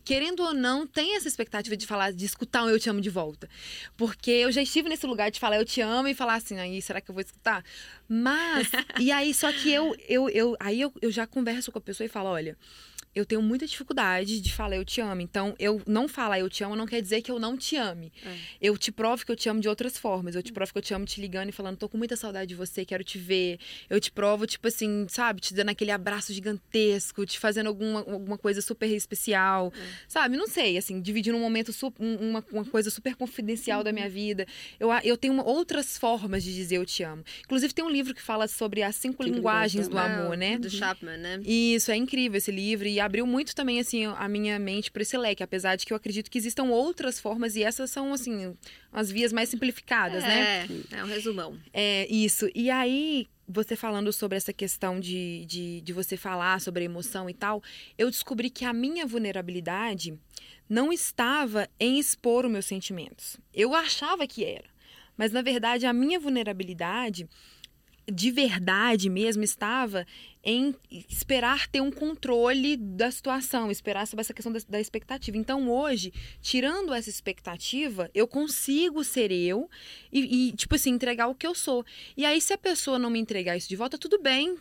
[0.07, 3.09] querendo ou não, tem essa expectativa de falar, de escutar um eu te amo de
[3.09, 3.49] volta.
[3.97, 6.81] Porque eu já estive nesse lugar de falar eu te amo e falar assim, aí,
[6.81, 7.63] será que eu vou escutar?
[8.07, 8.69] Mas,
[9.01, 12.05] e aí, só que eu, eu, eu aí eu, eu já converso com a pessoa
[12.05, 12.57] e falo, olha,
[13.17, 15.21] eu tenho muita dificuldade de falar eu te amo.
[15.21, 18.11] Então, eu não falar eu te amo não quer dizer que eu não te ame.
[18.23, 18.35] É.
[18.61, 20.35] Eu te provo que eu te amo de outras formas.
[20.35, 22.49] Eu te provo que eu te amo te ligando e falando, tô com muita saudade
[22.49, 23.59] de você, quero te ver.
[23.89, 28.37] Eu te provo, tipo assim, sabe, te dando aquele abraço gigantesco, te fazendo alguma, alguma
[28.37, 29.73] coisa super especial.
[29.75, 29.87] É.
[30.07, 30.37] Sabe?
[30.37, 33.83] Não sei, assim, dividindo um momento, uma, uma coisa super confidencial uhum.
[33.83, 34.11] da minha uhum.
[34.11, 34.45] vida.
[34.79, 37.23] Eu, eu tenho uma, outras formas de dizer eu te amo.
[37.43, 40.59] Inclusive, tem um livro que fala sobre as cinco que linguagens do amor, né?
[40.59, 41.41] Do Chapman, né?
[41.43, 42.87] Isso, é incrível esse livro.
[42.87, 45.97] E abriu muito também assim a minha mente para esse leque, apesar de que eu
[45.97, 48.55] acredito que existam outras formas e essas são assim
[48.91, 50.67] as vias mais simplificadas, é, né?
[50.91, 51.57] É, um resumão.
[51.73, 52.49] É isso.
[52.53, 57.29] E aí você falando sobre essa questão de, de, de você falar sobre a emoção
[57.29, 57.63] e tal,
[57.97, 60.19] eu descobri que a minha vulnerabilidade
[60.69, 63.37] não estava em expor os meus sentimentos.
[63.53, 64.67] Eu achava que era.
[65.15, 67.27] Mas, na verdade, a minha vulnerabilidade
[68.11, 70.05] de verdade mesmo estava
[70.47, 70.73] em
[71.09, 75.35] esperar ter um controle da situação, esperar sobre essa questão da, da, expectativa.
[75.35, 79.69] Então, hoje, tirando essa expectativa, eu consigo ser eu
[80.09, 81.85] e, e, tipo assim, entregar o que eu sou.
[82.15, 84.57] E aí, se a pessoa não me entregar isso de volta, tudo bem,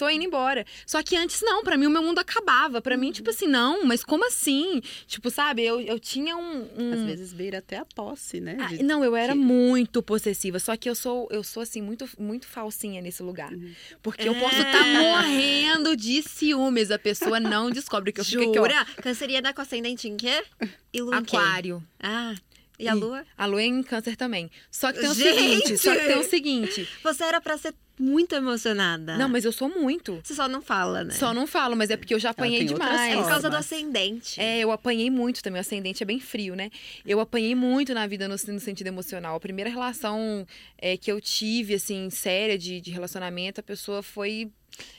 [0.00, 0.64] tô indo embora.
[0.86, 2.80] Só que antes não, para mim o meu mundo acabava.
[2.80, 4.80] para mim, tipo assim, não, mas como assim?
[5.06, 6.92] Tipo, sabe, eu, eu tinha um, um...
[6.94, 8.56] Às vezes beira até a posse, né?
[8.58, 9.38] Ah, não, eu era que...
[9.38, 10.58] muito possessiva.
[10.58, 13.52] Só que eu sou, eu sou assim, muito, muito falsinha nesse lugar.
[13.52, 13.74] Uhum.
[14.02, 15.00] Porque eu posso estar tá é.
[15.00, 16.90] morrendo de ciúmes.
[16.90, 18.64] A pessoa não descobre que eu fico?
[18.64, 19.02] Aqui, ó.
[19.02, 20.42] Canceriana com ascendente em quê?
[20.92, 21.82] E lua Aquário.
[22.02, 22.34] Ah.
[22.78, 23.26] E a lua?
[23.36, 24.50] A lua é em câncer também.
[24.70, 25.34] Só que tem o Gente!
[25.34, 26.88] seguinte, só que tem o seguinte.
[27.02, 29.16] Você era para ser muito emocionada.
[29.16, 30.20] Não, mas eu sou muito.
[30.24, 31.12] Você só não fala, né?
[31.12, 33.12] Só não falo, mas é porque eu já apanhei demais.
[33.12, 34.40] É por causa do ascendente.
[34.40, 35.58] É, eu apanhei muito também.
[35.58, 36.70] O ascendente é bem frio, né?
[37.04, 39.36] Eu apanhei muito na vida no, no sentido emocional.
[39.36, 40.46] A primeira relação
[40.78, 44.50] é, que eu tive, assim, séria de, de relacionamento, a pessoa foi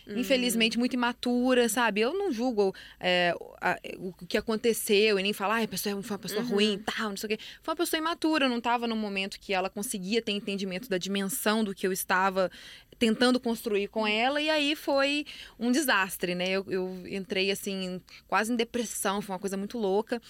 [0.08, 2.02] infelizmente, muito imatura, sabe?
[2.02, 6.16] Eu não julgo é, a- o que aconteceu e nem falar, ai, a pessoa foi
[6.16, 6.48] uma pessoa Uhum.
[6.50, 7.44] ruim, tal, não sei o quê.
[7.62, 11.64] Foi uma pessoa imatura, não estava no momento que ela conseguia ter entendimento da dimensão
[11.64, 12.52] do que eu estava
[13.00, 15.26] tentando construir com ela, e aí foi
[15.58, 16.50] um desastre, né?
[16.52, 20.22] Eu, eu entrei, assim, quase em depressão, foi uma coisa muito louca,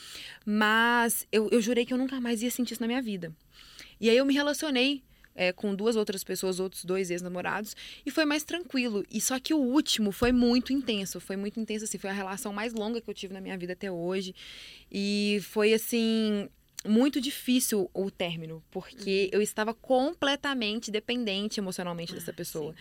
[0.46, 3.34] mas eu, eu jurei que eu nunca mais ia sentir isso na minha vida.
[4.00, 5.04] E aí eu me relacionei
[5.36, 9.06] é, com duas outras pessoas, outros dois ex-namorados, e foi mais tranquilo.
[9.10, 12.52] E só que o último foi muito intenso, foi muito intenso, assim, foi a relação
[12.54, 14.34] mais longa que eu tive na minha vida até hoje.
[14.92, 16.50] E foi, assim,
[16.84, 22.76] muito difícil o término, porque eu estava completamente dependente emocionalmente dessa Ah, pessoa.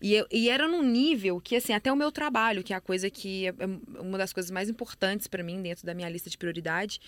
[0.00, 2.80] E, eu- e era num nível que, assim, até o meu trabalho, que é a
[2.80, 6.30] coisa que é é uma das coisas mais importantes para mim dentro da minha lista
[6.30, 7.00] de prioridade,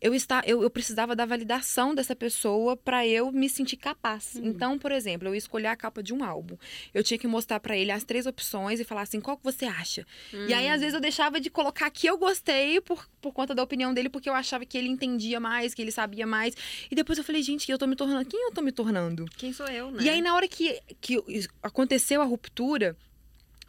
[0.00, 4.34] eu, está, eu, eu precisava da validação dessa pessoa para eu me sentir capaz.
[4.34, 4.46] Uhum.
[4.46, 6.56] Então, por exemplo, eu ia escolher a capa de um álbum.
[6.92, 9.64] Eu tinha que mostrar para ele as três opções e falar assim, qual que você
[9.64, 10.06] acha?
[10.48, 13.62] E aí, às vezes, eu deixava de colocar que eu gostei por, por conta da
[13.62, 16.54] opinião dele, porque eu achava que ele entendia mais, que ele sabia mais.
[16.90, 18.28] E depois eu falei, gente, eu tô me tornando.
[18.28, 19.24] Quem eu tô me tornando?
[19.36, 20.02] Quem sou eu, né?
[20.02, 21.16] E aí, na hora que, que
[21.62, 22.96] aconteceu a ruptura,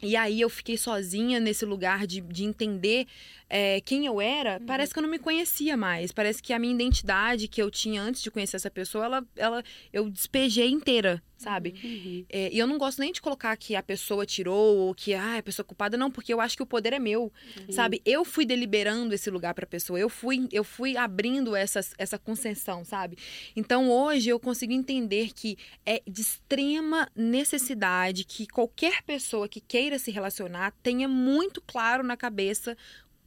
[0.00, 3.06] e aí eu fiquei sozinha nesse lugar de, de entender
[3.48, 6.12] é, quem eu era, parece que eu não me conhecia mais.
[6.12, 9.64] Parece que a minha identidade que eu tinha antes de conhecer essa pessoa, ela, ela
[9.92, 11.74] eu despejei inteira, sabe?
[11.82, 12.24] Uhum.
[12.28, 15.38] É, e eu não gosto nem de colocar que a pessoa tirou ou que ah,
[15.38, 17.32] a pessoa é culpada, não, porque eu acho que o poder é meu,
[17.70, 18.02] sabe?
[18.04, 22.84] Eu fui deliberando esse lugar pra pessoa, eu fui, eu fui abrindo essa, essa concessão,
[22.84, 23.16] sabe?
[23.54, 29.98] Então hoje eu consigo entender que é de extrema necessidade que qualquer pessoa que queira
[29.98, 32.76] se relacionar tenha muito claro na cabeça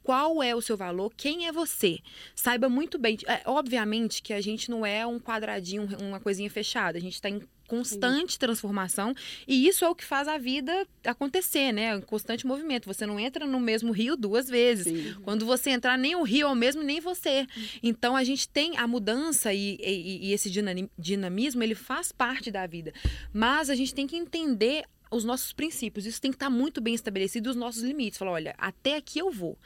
[0.02, 2.00] qual é o seu valor, quem é você.
[2.34, 3.16] Saiba muito bem.
[3.26, 6.98] É, obviamente que a gente não é um quadradinho, uma coisinha fechada.
[6.98, 7.40] A gente está em
[7.76, 9.14] constante transformação
[9.48, 11.96] e isso é o que faz a vida acontecer, né?
[11.96, 12.86] Um constante movimento.
[12.86, 14.84] Você não entra no mesmo rio duas vezes.
[14.84, 15.16] Sim.
[15.22, 17.46] Quando você entrar, nem o rio é o mesmo, nem você.
[17.82, 22.50] Então a gente tem a mudança e, e- e esse dinami- dinamismo, ele faz parte
[22.50, 22.92] da vida.
[23.32, 26.04] Mas a gente tem que entender os nossos princípios.
[26.06, 28.18] Isso tem que estar muito bem estabelecido, os nossos limites.
[28.18, 29.58] Falar, olha, até aqui eu vou.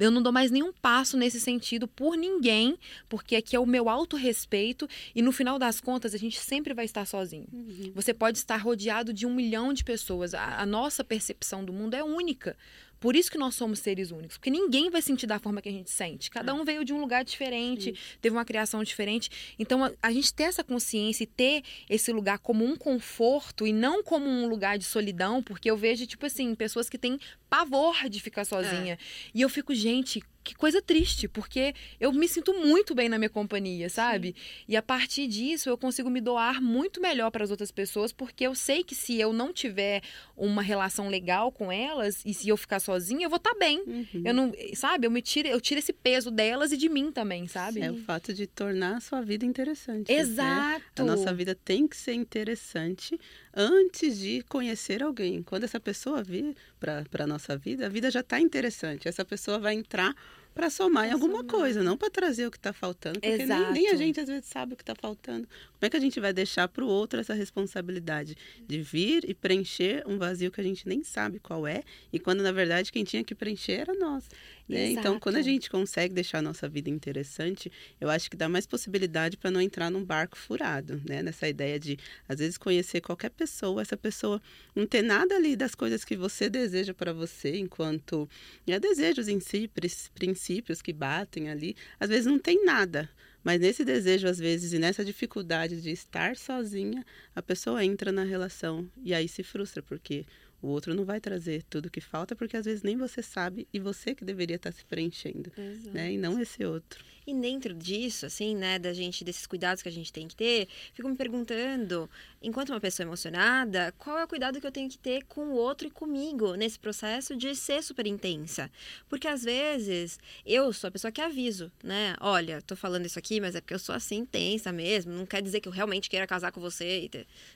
[0.00, 3.88] Eu não dou mais nenhum passo nesse sentido por ninguém, porque aqui é o meu
[3.88, 7.46] autorrespeito e no final das contas a gente sempre vai estar sozinho.
[7.52, 7.92] Uhum.
[7.94, 10.34] Você pode estar rodeado de um milhão de pessoas.
[10.34, 12.56] A, a nossa percepção do mundo é única.
[13.00, 14.36] Por isso que nós somos seres únicos.
[14.36, 16.30] Porque ninguém vai sentir da forma que a gente sente.
[16.30, 19.54] Cada um veio de um lugar diferente, teve uma criação diferente.
[19.58, 23.72] Então, a, a gente ter essa consciência e ter esse lugar como um conforto e
[23.72, 28.08] não como um lugar de solidão, porque eu vejo, tipo assim, pessoas que têm pavor
[28.08, 28.98] de ficar sozinha.
[29.34, 33.28] E eu fico, gente, que coisa triste, porque eu me sinto muito bem na minha
[33.28, 34.34] companhia, sabe?
[34.66, 38.46] E a partir disso eu consigo me doar muito melhor para as outras pessoas, porque
[38.46, 40.02] eu sei que se eu não tiver
[40.36, 43.82] uma relação legal com elas e se eu ficar sozinha, eu vou estar bem.
[43.86, 44.22] Uhum.
[44.24, 45.06] Eu não, sabe?
[45.06, 47.80] Eu me tiro, eu tiro esse peso delas e de mim também, sabe?
[47.80, 50.10] É o fato de tornar a sua vida interessante.
[50.12, 50.18] né?
[50.18, 51.02] Exato.
[51.02, 53.18] A nossa vida tem que ser interessante
[53.54, 55.42] antes de conhecer alguém.
[55.42, 59.08] Quando essa pessoa vir para a nossa vida, a vida já está interessante.
[59.08, 60.14] Essa pessoa vai entrar
[60.54, 61.50] para somar em Pra alguma somar.
[61.50, 64.46] coisa, não para trazer o que está faltando, porque nem, nem a gente às vezes
[64.48, 65.48] sabe o que está faltando.
[65.80, 68.36] Como é que a gente vai deixar para o outro essa responsabilidade
[68.68, 72.42] de vir e preencher um vazio que a gente nem sabe qual é, e quando
[72.42, 74.28] na verdade quem tinha que preencher era nós.
[74.68, 74.90] né?
[75.00, 78.66] Então, quando a gente consegue deixar a nossa vida interessante, eu acho que dá mais
[78.66, 81.22] possibilidade para não entrar num barco furado, né?
[81.22, 84.40] Nessa ideia de, às vezes, conhecer qualquer pessoa, essa pessoa
[84.76, 88.28] não ter nada ali das coisas que você deseja para você, enquanto
[88.66, 89.68] né, desejos em si,
[90.14, 93.08] princípios que batem ali, às vezes não tem nada.
[93.42, 98.22] Mas nesse desejo, às vezes, e nessa dificuldade de estar sozinha, a pessoa entra na
[98.24, 100.26] relação e aí se frustra, porque
[100.62, 103.78] o outro não vai trazer tudo que falta, porque às vezes nem você sabe e
[103.80, 105.50] você que deveria estar se preenchendo,
[105.92, 106.12] né?
[106.12, 107.02] E não esse outro.
[107.26, 110.68] E dentro disso, assim, né, da gente, desses cuidados que a gente tem que ter,
[110.92, 112.08] fico me perguntando,
[112.42, 115.54] enquanto uma pessoa emocionada, qual é o cuidado que eu tenho que ter com o
[115.54, 118.70] outro e comigo nesse processo de ser super intensa?
[119.08, 122.16] Porque às vezes eu sou a pessoa que aviso, né?
[122.20, 125.42] Olha, tô falando isso aqui, mas é porque eu sou assim intensa mesmo, não quer
[125.42, 127.08] dizer que eu realmente queira casar com você,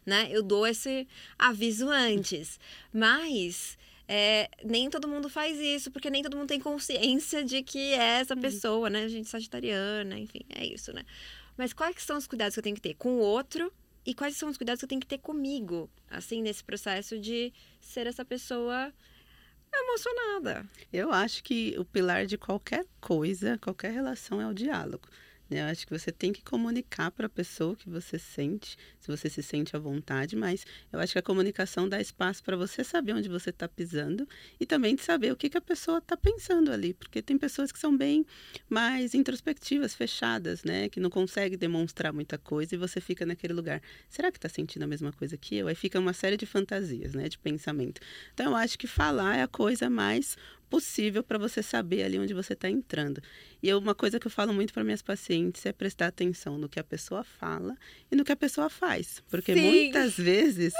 [0.04, 0.28] né?
[0.30, 1.06] Eu dou esse
[1.38, 2.58] aviso antes.
[2.92, 7.94] Mas é, nem todo mundo faz isso, porque nem todo mundo tem consciência de que
[7.94, 9.08] é essa pessoa, né?
[9.08, 11.04] Gente sagitariana, enfim, é isso, né?
[11.56, 13.72] Mas quais são os cuidados que eu tenho que ter com o outro
[14.04, 17.52] e quais são os cuidados que eu tenho que ter comigo, assim, nesse processo de
[17.80, 18.92] ser essa pessoa
[19.72, 20.68] emocionada?
[20.92, 25.08] Eu acho que o pilar de qualquer coisa, qualquer relação é o diálogo.
[25.50, 29.08] Eu acho que você tem que comunicar para a pessoa o que você sente, se
[29.08, 32.82] você se sente à vontade, mas eu acho que a comunicação dá espaço para você
[32.82, 34.26] saber onde você está pisando
[34.58, 37.70] e também de saber o que, que a pessoa está pensando ali, porque tem pessoas
[37.70, 38.24] que são bem
[38.68, 40.88] mais introspectivas, fechadas, né?
[40.88, 43.82] Que não conseguem demonstrar muita coisa e você fica naquele lugar.
[44.08, 45.68] Será que está sentindo a mesma coisa que eu?
[45.68, 47.28] Aí fica uma série de fantasias, né?
[47.28, 48.00] De pensamento.
[48.32, 50.36] Então eu acho que falar é a coisa mais
[50.74, 53.22] possível para você saber ali onde você está entrando.
[53.62, 56.68] E eu, uma coisa que eu falo muito para minhas pacientes é prestar atenção no
[56.68, 57.76] que a pessoa fala
[58.10, 59.22] e no que a pessoa faz.
[59.30, 59.60] Porque Sim.
[59.60, 60.74] muitas vezes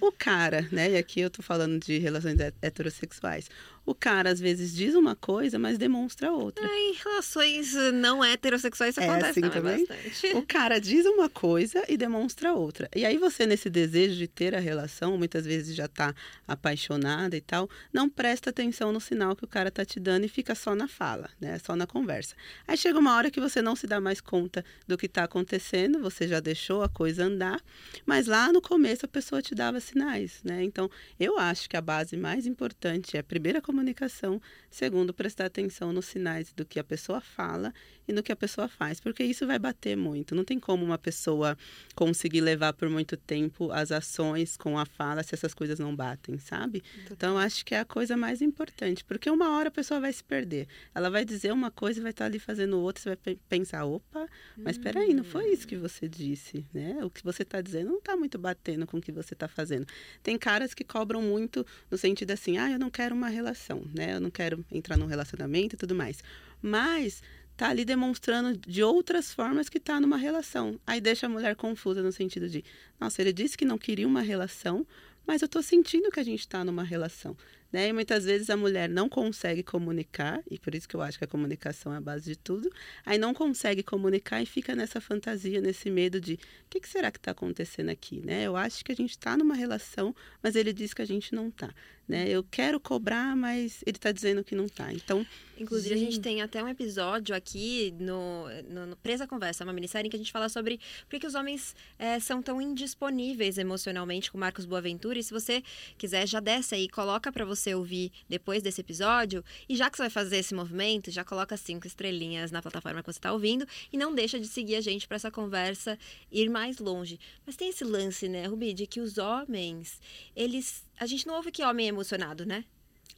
[0.00, 0.92] o cara, né?
[0.92, 3.50] E aqui eu estou falando de relações heterossexuais.
[3.84, 6.64] O cara às vezes diz uma coisa, mas demonstra outra.
[6.64, 9.86] Em relações não heterossexuais isso é acontece assim também.
[9.86, 10.36] Bastante.
[10.36, 12.88] O cara diz uma coisa e demonstra outra.
[12.94, 16.14] E aí você nesse desejo de ter a relação, muitas vezes já está
[16.46, 20.28] apaixonada e tal, não presta atenção no sinal que o cara tá te dando e
[20.28, 21.58] fica só na fala, né?
[21.58, 22.34] Só na conversa.
[22.66, 26.00] Aí chega uma hora que você não se dá mais conta do que está acontecendo,
[26.00, 27.60] você já deixou a coisa andar,
[28.04, 30.62] mas lá no começo a pessoa te dava sinais, né?
[30.62, 36.04] Então, eu acho que a base mais importante é, a comunicação, segundo, prestar atenção nos
[36.04, 37.72] sinais do que a pessoa fala
[38.06, 40.34] e no que a pessoa faz, porque isso vai bater muito.
[40.34, 41.56] Não tem como uma pessoa
[41.94, 46.38] conseguir levar por muito tempo as ações com a fala se essas coisas não batem,
[46.38, 46.82] sabe?
[47.10, 50.22] Então, acho que é a coisa mais importante, porque uma hora a pessoa vai se
[50.22, 50.68] perder.
[50.94, 54.26] Ela vai dizer uma coisa e vai estar ali fazendo outra, você vai pensar, opa,
[54.56, 56.98] mas espera aí, não foi isso que você disse, né?
[57.02, 59.86] O que você está dizendo não está muito batendo com o que você está fazendo.
[60.22, 63.61] Tem caras que cobram muito no sentido assim, ah, eu não quero uma relação,
[63.94, 64.14] né?
[64.14, 66.22] Eu não quero entrar num relacionamento e tudo mais.
[66.60, 67.22] Mas
[67.56, 70.78] tá ali demonstrando de outras formas que tá numa relação.
[70.86, 72.64] Aí deixa a mulher confusa no sentido de,
[72.98, 74.86] nossa, ele disse que não queria uma relação,
[75.26, 77.36] mas eu tô sentindo que a gente está numa relação.
[77.72, 77.88] Né?
[77.88, 81.24] E muitas vezes a mulher não consegue comunicar, e por isso que eu acho que
[81.24, 82.70] a comunicação é a base de tudo,
[83.04, 87.10] aí não consegue comunicar e fica nessa fantasia, nesse medo de o que, que, será
[87.10, 88.20] que está acontecendo aqui?
[88.24, 88.44] Né?
[88.44, 91.48] Eu acho que a gente está numa relação, mas ele diz que a gente não
[91.48, 91.72] está.
[92.06, 92.28] Né?
[92.28, 94.92] Eu quero cobrar, mas ele está dizendo que não está.
[94.92, 95.24] Então,
[95.58, 96.08] Inclusive, gente...
[96.08, 100.10] a gente tem até um episódio aqui no, no, no, Presa Conversa, uma minissérie em
[100.10, 104.38] que a gente fala sobre por que os homens é, são tão indisponíveis emocionalmente com
[104.38, 105.18] Marcos Boaventura.
[105.18, 105.62] E se você
[105.96, 109.44] quiser, já desce aí, coloca para você ouvir depois desse episódio.
[109.68, 113.12] E já que você vai fazer esse movimento, já coloca cinco estrelinhas na plataforma que
[113.12, 113.66] você está ouvindo.
[113.92, 115.98] E não deixa de seguir a gente para essa conversa
[116.30, 117.18] ir mais longe.
[117.46, 120.00] Mas tem esse lance, né, Rubi, de que os homens,
[120.34, 120.84] eles.
[120.98, 122.64] A gente não ouve que homem é emocionado, né?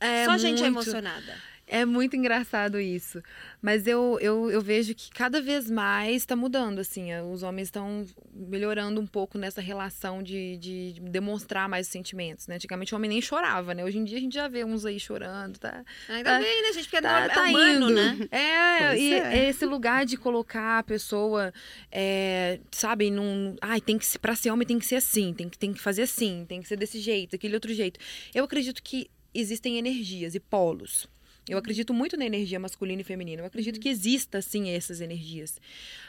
[0.00, 1.40] É, Só a gente é emocionada.
[1.66, 3.22] É muito engraçado isso.
[3.61, 7.11] Mas eu, eu, eu vejo que cada vez mais está mudando, assim.
[7.11, 12.46] É, os homens estão melhorando um pouco nessa relação de, de, demonstrar mais os sentimentos,
[12.46, 12.57] né?
[12.57, 13.83] Antigamente o homem nem chorava, né?
[13.83, 15.85] Hoje em dia a gente já vê uns aí chorando, tá?
[16.09, 16.85] Ainda tá, bem, né, gente?
[16.85, 17.94] Porque tá, é, tá humano, indo.
[17.94, 18.29] né?
[18.31, 19.48] É, e é.
[19.48, 21.53] esse lugar de colocar a pessoa,
[21.90, 23.57] é, sabe, num...
[23.62, 25.81] Ai, tem que ser, pra ser homem tem que ser assim, tem que, tem que
[25.81, 27.98] fazer assim, tem que ser desse jeito, aquele outro jeito.
[28.35, 31.09] Eu acredito que existem energias e polos.
[31.48, 33.42] Eu acredito muito na energia masculina e feminina.
[33.42, 35.61] Eu acredito que exista, sim, essas energias.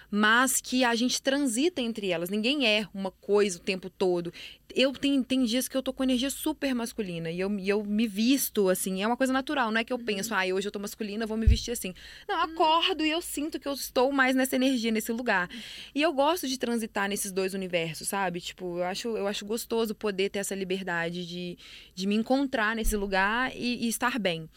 [0.09, 2.29] Mas que a gente transita entre elas.
[2.29, 4.31] Ninguém é uma coisa o tempo todo.
[4.73, 7.83] Eu tenho, tem dias que eu tô com energia super masculina e eu, e eu
[7.83, 9.03] me visto assim.
[9.03, 11.37] É uma coisa natural, não é que eu penso, ah, hoje eu tô masculina, vou
[11.37, 11.93] me vestir assim.
[12.27, 15.49] Não, acordo e eu sinto que eu estou mais nessa energia, nesse lugar.
[15.93, 18.39] E eu gosto de transitar nesses dois universos, sabe?
[18.39, 21.57] Tipo, eu acho, eu acho gostoso poder ter essa liberdade de,
[21.93, 24.49] de me encontrar nesse lugar e, e estar bem.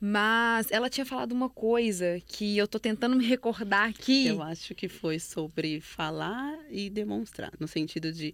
[0.00, 4.26] Mas ela tinha falado uma coisa que eu tô tentando me recordar aqui.
[4.26, 8.32] Eu acho que foi sobre falar e demonstrar, no sentido de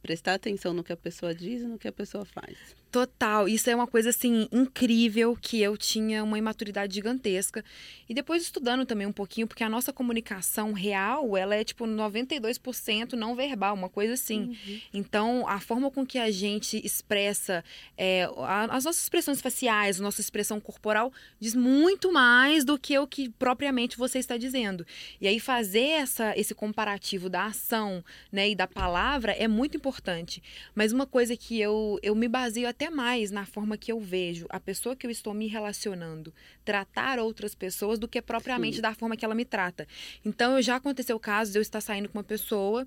[0.00, 2.56] prestar atenção no que a pessoa diz e no que a pessoa faz.
[2.90, 7.64] Total, isso é uma coisa assim incrível que eu tinha uma imaturidade gigantesca.
[8.08, 13.12] E depois estudando também um pouquinho, porque a nossa comunicação real, ela é tipo 92%
[13.12, 14.40] não verbal, uma coisa assim.
[14.40, 14.80] Uhum.
[14.92, 17.62] Então, a forma com que a gente expressa
[17.96, 18.28] é,
[18.68, 23.28] as nossas expressões faciais, a nossa expressão corporal diz muito mais do que o que
[23.28, 24.84] propriamente você está dizendo.
[25.20, 30.42] E aí fazer essa esse comparativo da ação, né, e da palavra é muito importante.
[30.74, 34.46] Mas uma coisa que eu eu me baseio até mais na forma que eu vejo
[34.48, 36.32] a pessoa que eu estou me relacionando
[36.64, 38.82] tratar outras pessoas do que propriamente Sim.
[38.82, 39.86] da forma que ela me trata.
[40.24, 42.86] Então, já aconteceu casos de eu estar saindo com uma pessoa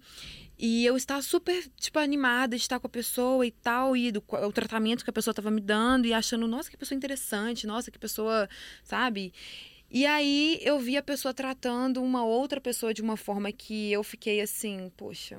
[0.57, 4.23] e eu estar super, tipo, animada de estar com a pessoa e tal, e do,
[4.27, 7.91] o tratamento que a pessoa estava me dando, e achando, nossa, que pessoa interessante, nossa,
[7.91, 8.47] que pessoa,
[8.83, 9.33] sabe?
[9.91, 14.03] E aí eu vi a pessoa tratando uma outra pessoa de uma forma que eu
[14.03, 15.37] fiquei assim, poxa,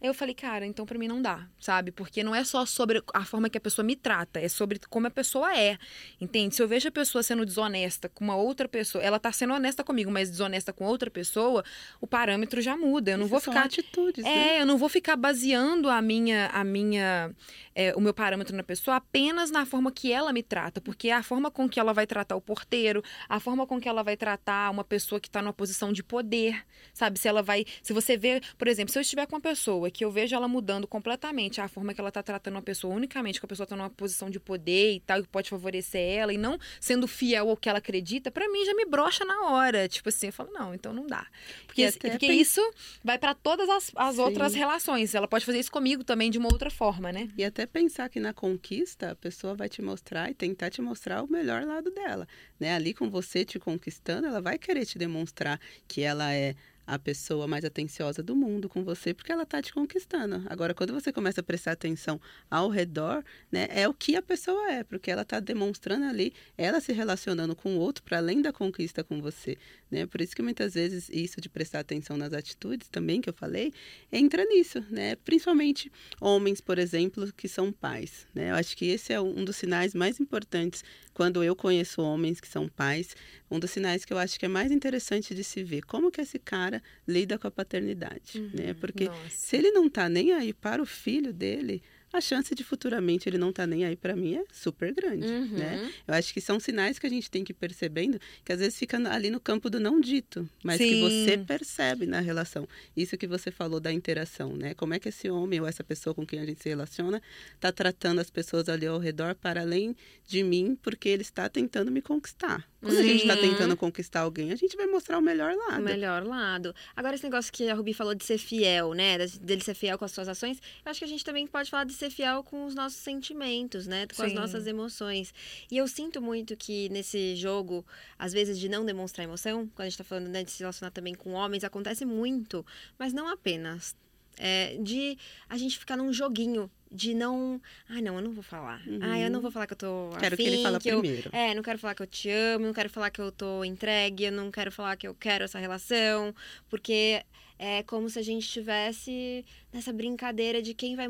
[0.00, 1.90] Aí eu falei, cara, então pra mim não dá, sabe?
[1.90, 5.06] Porque não é só sobre a forma que a pessoa me trata, é sobre como
[5.06, 5.78] a pessoa é.
[6.20, 6.54] Entende?
[6.54, 9.82] Se eu vejo a pessoa sendo desonesta com uma outra pessoa, ela tá sendo honesta
[9.82, 11.64] comigo, mas desonesta com outra pessoa,
[12.00, 13.12] o parâmetro já muda.
[13.12, 13.64] Eu não Isso vou ficar.
[13.64, 14.60] atitudes, É, né?
[14.60, 17.30] eu não vou ficar baseando a minha, a minha,
[17.74, 21.14] é, o meu parâmetro na pessoa apenas na forma que ela me trata, porque é
[21.14, 24.16] a forma com que ela vai tratar o porteiro, a forma com que ela vai
[24.16, 27.18] tratar uma pessoa que está numa posição de poder, sabe?
[27.18, 30.04] Se ela vai, se você vê, por exemplo, se eu estiver com uma pessoa que
[30.04, 33.46] eu vejo ela mudando completamente a forma que ela está tratando uma pessoa unicamente que
[33.46, 36.58] a pessoa está numa posição de poder e tal, que pode favorecer ela e não
[36.80, 40.26] sendo fiel ao que ela acredita, para mim já me brocha na hora, tipo assim,
[40.26, 41.26] eu falo não, então não dá,
[41.66, 42.72] porque, E porque pens- isso
[43.04, 45.14] vai para todas as, as outras relações.
[45.14, 47.28] Ela pode fazer isso comigo também de uma outra forma, né?
[47.36, 51.22] E até pensar que na conquista a pessoa vai te mostrar e tentar te mostrar
[51.22, 52.26] o melhor lado dela,
[52.58, 52.74] né?
[52.74, 56.54] Ali com você te conquistando, ela vai querer te demonstrar que ela é
[56.86, 60.42] a pessoa mais atenciosa do mundo com você, porque ela tá te conquistando.
[60.46, 62.20] Agora, quando você começa a prestar atenção
[62.50, 66.80] ao redor, né, é o que a pessoa é, porque ela tá demonstrando ali, ela
[66.80, 69.56] se relacionando com o outro para além da conquista com você,
[69.90, 70.06] né?
[70.06, 73.72] Por isso que muitas vezes isso de prestar atenção nas atitudes também que eu falei,
[74.12, 75.16] entra nisso, né?
[75.16, 78.50] Principalmente homens, por exemplo, que são pais, né?
[78.50, 80.84] Eu acho que esse é um dos sinais mais importantes
[81.16, 83.16] quando eu conheço homens que são pais,
[83.50, 86.20] um dos sinais que eu acho que é mais interessante de se ver, como que
[86.20, 86.75] esse cara
[87.06, 88.74] lida com a paternidade, né?
[88.74, 89.28] Porque Nossa.
[89.30, 93.36] se ele não tá nem aí para o filho dele, a chance de futuramente ele
[93.36, 95.48] não tá nem aí para mim é super grande, Uhum.
[95.58, 95.90] né?
[96.06, 98.78] Eu acho que são sinais que a gente tem que ir percebendo, que às vezes
[98.78, 101.00] fica ali no campo do não dito, mas que Sim.
[101.00, 102.66] você percebe na relação.
[102.96, 104.72] Isso que você falou da interação, né?
[104.72, 107.20] Como é que esse homem ou essa pessoa com quem a gente se relaciona
[107.60, 109.94] tá tratando as pessoas ali ao redor para além
[110.26, 112.66] de mim, porque ele está tentando me conquistar.
[112.86, 113.40] Quando a gente está Sim.
[113.50, 115.80] tentando conquistar alguém, a gente vai mostrar o melhor lado.
[115.80, 116.74] O melhor lado.
[116.94, 119.18] Agora, esse negócio que a Rubi falou de ser fiel, né?
[119.18, 121.70] de- Dele ser fiel com as suas ações, eu acho que a gente também pode
[121.70, 124.06] falar de ser fiel com os nossos sentimentos, né?
[124.14, 124.34] Com as Sim.
[124.36, 125.32] nossas emoções.
[125.70, 127.84] E eu sinto muito que nesse jogo,
[128.18, 130.90] às vezes, de não demonstrar emoção, quando a gente tá falando né, de se relacionar
[130.90, 132.64] também com homens, acontece muito,
[132.98, 133.94] mas não apenas.
[134.38, 135.16] É, de
[135.48, 137.60] a gente ficar num joguinho de não.
[137.88, 138.82] Ah, não, eu não vou falar.
[139.00, 140.10] Ah, eu não vou falar que eu tô.
[140.18, 141.30] Quero afim, que ele fala eu, primeiro.
[141.32, 144.24] é, não quero falar que eu te amo, não quero falar que eu tô entregue,
[144.24, 146.34] eu não quero falar que eu quero essa relação,
[146.68, 147.24] porque
[147.58, 151.06] é como se a gente estivesse nessa brincadeira de quem vai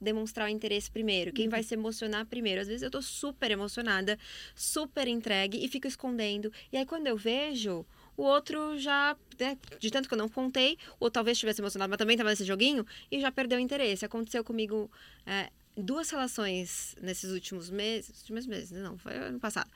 [0.00, 2.60] demonstrar o interesse primeiro, quem vai se emocionar primeiro.
[2.60, 4.18] Às vezes eu tô super emocionada,
[4.54, 6.52] super entregue e fico escondendo.
[6.72, 7.84] E aí quando eu vejo,
[8.20, 11.96] o outro já, né, de tanto que eu não contei, ou talvez estivesse emocionado, mas
[11.96, 14.04] também tava nesse joguinho, e já perdeu o interesse.
[14.04, 14.90] Aconteceu comigo
[15.24, 19.70] é, duas relações nesses últimos meses, últimos meses, não, foi ano passado.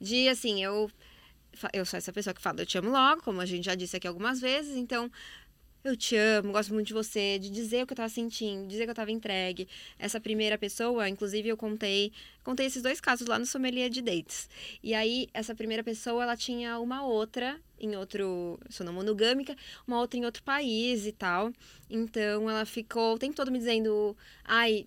[0.00, 0.90] De assim, eu
[1.72, 3.96] eu sou essa pessoa que fala, eu te amo logo, como a gente já disse
[3.96, 5.08] aqui algumas vezes, então
[5.84, 8.84] eu te amo, gosto muito de você, de dizer o que eu tava sentindo, dizer
[8.84, 9.68] que eu tava entregue.
[9.98, 12.10] Essa primeira pessoa, inclusive eu contei,
[12.42, 14.48] contei esses dois casos lá no sommelier de dates.
[14.82, 19.54] E aí essa primeira pessoa, ela tinha uma outra em outro, sou não monogâmica,
[19.86, 21.52] uma outra em outro país e tal.
[21.90, 24.86] Então ela ficou o tempo todo me dizendo, ai,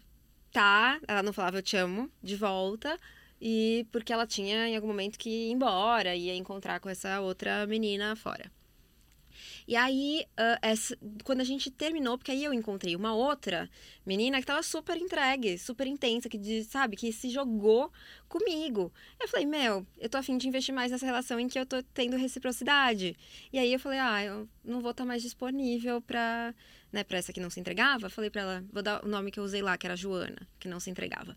[0.51, 2.99] tá, ela não falava eu te amo de volta.
[3.39, 7.67] E porque ela tinha em algum momento que ir embora, ia encontrar com essa outra
[7.67, 8.56] menina fora.
[9.67, 13.69] E aí, ah, essa- quando a gente terminou, porque aí eu encontrei uma outra
[14.05, 17.91] menina que tava super entregue, super intensa, que sabe, que se jogou
[18.29, 18.93] comigo.
[19.19, 21.83] Eu falei, meu, eu tô afim de investir mais nessa relação em que eu tô
[21.93, 23.17] tendo reciprocidade.
[23.51, 26.55] E aí eu falei, ah, eu não vou estar mais disponível pra,
[26.91, 28.09] né, pra essa que não se entregava.
[28.09, 30.69] Falei pra ela, vou dar o nome que eu usei lá, que era Joana, que
[30.69, 31.35] não se entregava.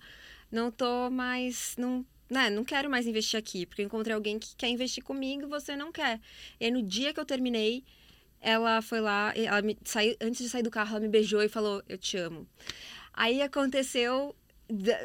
[0.52, 4.54] Não tô mais, não, né, não quero mais investir aqui, porque eu encontrei alguém que
[4.56, 6.20] quer investir comigo e você não quer.
[6.60, 7.84] E aí no dia que eu terminei,
[8.40, 11.48] ela foi lá, ela me saiu, antes de sair do carro, ela me beijou e
[11.48, 12.46] falou: "Eu te amo".
[13.12, 14.34] Aí aconteceu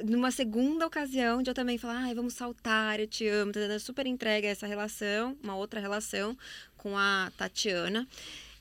[0.06, 3.52] numa segunda ocasião de eu também falar: "Ai, vamos saltar, eu te amo".
[3.52, 6.38] Tá dando super entrega essa relação, uma outra relação
[6.78, 8.08] com a Tatiana.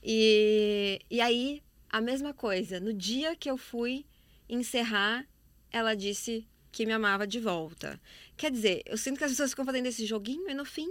[0.02, 4.04] E e aí a mesma coisa, no dia que eu fui
[4.48, 5.24] encerrar,
[5.70, 8.00] ela disse que me amava de volta.
[8.36, 10.88] Quer dizer, eu sinto que as pessoas ficam fazendo esse joguinho e no fim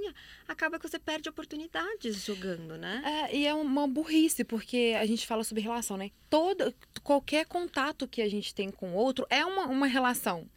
[0.47, 3.01] acaba que você perde oportunidades jogando, né?
[3.29, 6.09] É, e é uma burrice, porque a gente fala sobre relação, né?
[6.29, 6.73] Todo,
[7.03, 10.47] qualquer contato que a gente tem com o outro é uma, uma relação.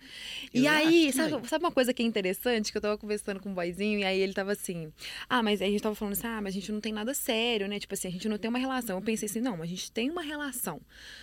[0.54, 1.48] e Eu aí, acho sabe, também.
[1.48, 2.70] sabe uma coisa que é interessante?
[2.70, 4.92] Que eu tava conversando com um boyzinho e aí ele tava assim.
[5.28, 7.12] Ah, mas aí a gente tava falando assim, ah, mas a gente não tem nada
[7.14, 7.80] sério, né?
[7.80, 8.96] Tipo assim, a gente não tem uma relação.
[8.96, 10.80] Eu pensei assim, não, a gente tem uma relação.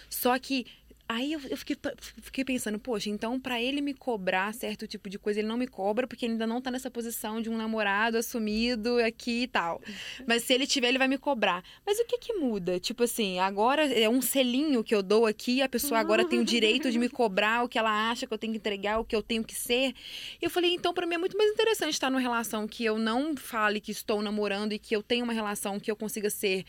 [0.09, 0.65] Só que
[1.07, 1.75] Aí eu, eu fiquei,
[2.21, 5.67] fiquei, pensando, poxa, então para ele me cobrar certo tipo de coisa, ele não me
[5.67, 9.81] cobra porque ele ainda não tá nessa posição de um namorado assumido aqui e tal.
[10.25, 11.63] Mas se ele tiver, ele vai me cobrar.
[11.85, 12.79] Mas o que que muda?
[12.79, 16.45] Tipo assim, agora é um selinho que eu dou aqui, a pessoa agora tem o
[16.45, 19.15] direito de me cobrar o que ela acha que eu tenho que entregar, o que
[19.15, 19.93] eu tenho que ser.
[20.41, 22.97] E eu falei, então para mim é muito mais interessante estar numa relação que eu
[22.97, 26.65] não fale que estou namorando e que eu tenho uma relação que eu consiga ser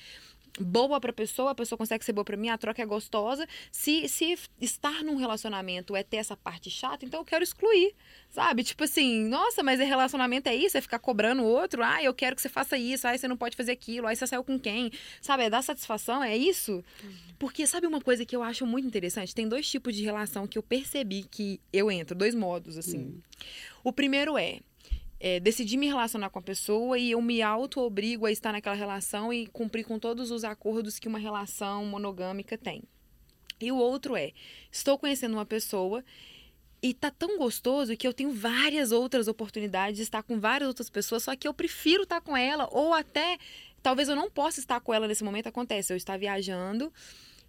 [0.61, 3.47] boa para a pessoa, a pessoa consegue ser boa para mim, a troca é gostosa.
[3.71, 7.95] Se, se estar num relacionamento é ter essa parte chata, então eu quero excluir,
[8.31, 8.63] sabe?
[8.63, 10.77] Tipo assim, nossa, mas é relacionamento é isso?
[10.77, 11.83] É ficar cobrando o outro?
[11.83, 14.27] Ah, eu quero que você faça isso, ah, você não pode fazer aquilo, aí você
[14.27, 14.93] saiu com quem?
[15.21, 15.45] Sabe?
[15.45, 16.85] É dar satisfação, é isso?
[17.39, 19.35] Porque sabe uma coisa que eu acho muito interessante?
[19.35, 22.99] Tem dois tipos de relação que eu percebi que eu entro, dois modos, assim.
[22.99, 23.21] Hum.
[23.83, 24.61] O primeiro é
[25.19, 29.33] é, decidir me relacionar com a pessoa e eu me auto-obrigo a estar naquela relação
[29.33, 32.83] e cumprir com todos os acordos que uma relação monogâmica tem.
[33.61, 34.33] E o outro é,
[34.71, 36.05] estou conhecendo uma pessoa
[36.83, 40.91] e tá tão gostoso que eu tenho várias outras oportunidades de estar com várias outras
[40.91, 43.39] pessoas, só que eu prefiro estar com ela ou até
[43.83, 46.93] talvez eu não possa estar com ela nesse momento acontece, eu estar viajando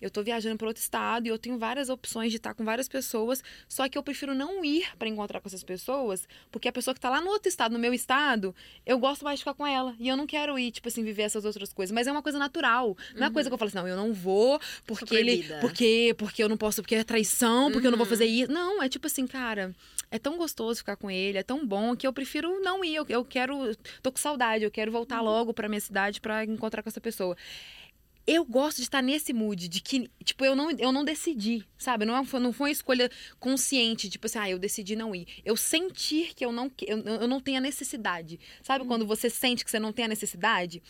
[0.02, 2.88] eu estou viajando para outro estado e eu tenho várias opções de estar com várias
[2.88, 6.94] pessoas, só que eu prefiro não ir para encontrar com essas pessoas, porque a pessoa
[6.94, 9.66] que está lá no outro estado, no meu estado, eu gosto mais de ficar com
[9.66, 9.96] ela.
[10.00, 11.94] E eu não quero ir, tipo assim, viver essas outras coisas.
[11.94, 12.98] Mas é uma coisa natural.
[13.16, 13.34] Não é uhum.
[13.34, 15.44] coisa que eu falo assim, não, eu não vou, porque ele.
[15.62, 17.86] Porque, porque eu não posso, porque é traição, porque uhum.
[17.86, 18.32] eu não vou fazer uhum.
[18.32, 18.52] isso.
[18.52, 19.74] Não, é tipo assim, cara,
[20.12, 22.96] é tão gostoso ficar com ele, é tão bom que eu prefiro não ir.
[22.96, 23.76] Eu, eu quero.
[24.02, 25.26] tô com saudade, eu quero voltar uhum.
[25.26, 27.36] logo para minha cidade para encontrar com essa pessoa
[28.28, 32.06] eu gosto de estar nesse mood, de que, tipo, eu não, eu não decidi, sabe?
[32.06, 33.10] Não, é não foi uma escolha
[33.40, 35.28] consciente, tipo assim, ah, eu decidi não ir.
[35.46, 38.40] Eu sentir que eu não, eu, eu não tenho a necessidade.
[38.64, 38.88] Sabe hum.
[38.88, 40.82] quando você sente que você não tem a necessidade?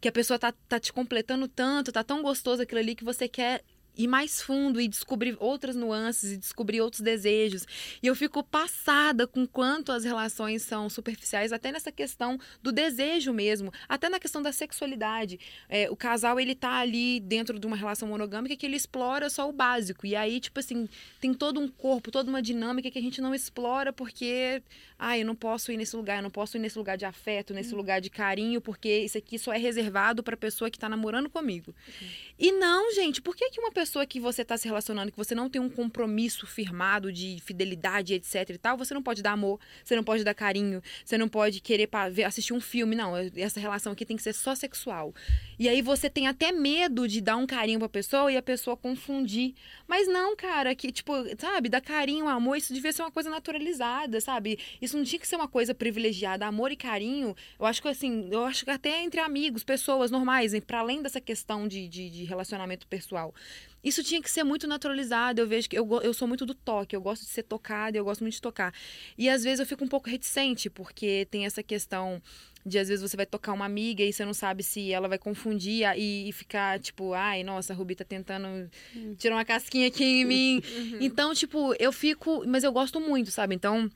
[0.00, 3.28] Que a pessoa tá, tá te completando tanto, tá tão gostoso aquilo ali que você
[3.28, 3.62] quer
[4.04, 7.66] ir mais fundo e descobrir outras nuances e descobrir outros desejos.
[8.02, 13.32] E eu fico passada com quanto as relações são superficiais, até nessa questão do desejo
[13.32, 15.38] mesmo, até na questão da sexualidade.
[15.68, 19.48] É, o casal, ele tá ali dentro de uma relação monogâmica que ele explora só
[19.48, 20.06] o básico.
[20.06, 20.88] E aí, tipo assim,
[21.20, 24.62] tem todo um corpo, toda uma dinâmica que a gente não explora porque,
[24.98, 27.52] ah, eu não posso ir nesse lugar, eu não posso ir nesse lugar de afeto,
[27.52, 27.76] nesse hum.
[27.76, 31.74] lugar de carinho, porque isso aqui só é reservado para pessoa que tá namorando comigo.
[32.02, 32.06] Hum.
[32.38, 35.34] E não, gente, por que, que uma pessoa que você está se relacionando, que você
[35.34, 39.58] não tem um compromisso firmado de fidelidade, etc e tal, você não pode dar amor,
[39.84, 43.16] você não pode dar carinho, você não pode querer ver, assistir um filme, não.
[43.36, 45.14] Essa relação aqui tem que ser só sexual.
[45.58, 48.76] E aí você tem até medo de dar um carinho pra pessoa e a pessoa
[48.76, 49.54] confundir.
[49.86, 54.20] Mas não, cara, que, tipo, sabe, dar carinho, amor, isso devia ser uma coisa naturalizada,
[54.20, 54.58] sabe?
[54.80, 56.46] Isso não tinha que ser uma coisa privilegiada.
[56.46, 60.52] Amor e carinho, eu acho que assim, eu acho que até entre amigos, pessoas normais,
[60.60, 63.34] para além dessa questão de, de, de relacionamento pessoal.
[63.82, 65.40] Isso tinha que ser muito naturalizado.
[65.40, 68.04] Eu vejo que eu, eu sou muito do toque, eu gosto de ser tocada, eu
[68.04, 68.74] gosto muito de tocar.
[69.16, 72.22] E às vezes eu fico um pouco reticente, porque tem essa questão
[72.64, 75.18] de às vezes você vai tocar uma amiga e você não sabe se ela vai
[75.18, 79.14] confundir e, e ficar tipo, ai, nossa, a Rubi tá tentando hum.
[79.16, 80.62] tirar uma casquinha aqui em mim.
[80.76, 80.98] Uhum.
[81.00, 83.54] Então, tipo, eu fico, mas eu gosto muito, sabe?
[83.54, 83.90] Então,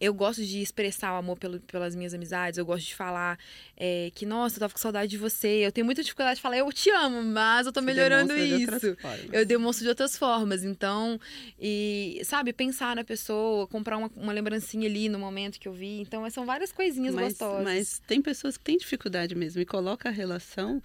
[0.00, 3.38] eu gosto de expressar o amor pelo, pelas minhas amizades, eu gosto de falar
[3.76, 5.66] é, que, nossa, eu tava com saudade de você.
[5.66, 8.96] Eu tenho muita dificuldade de falar, eu te amo, mas eu tô você melhorando isso.
[9.30, 10.64] Eu demonstro de outras formas.
[10.64, 11.20] Então,
[11.60, 16.00] e, sabe, pensar na pessoa, comprar uma, uma lembrancinha ali no momento que eu vi.
[16.00, 17.64] Então, são várias coisinhas mas, gostosas.
[17.64, 20.82] Mas tem pessoas que têm dificuldade mesmo e coloca a relação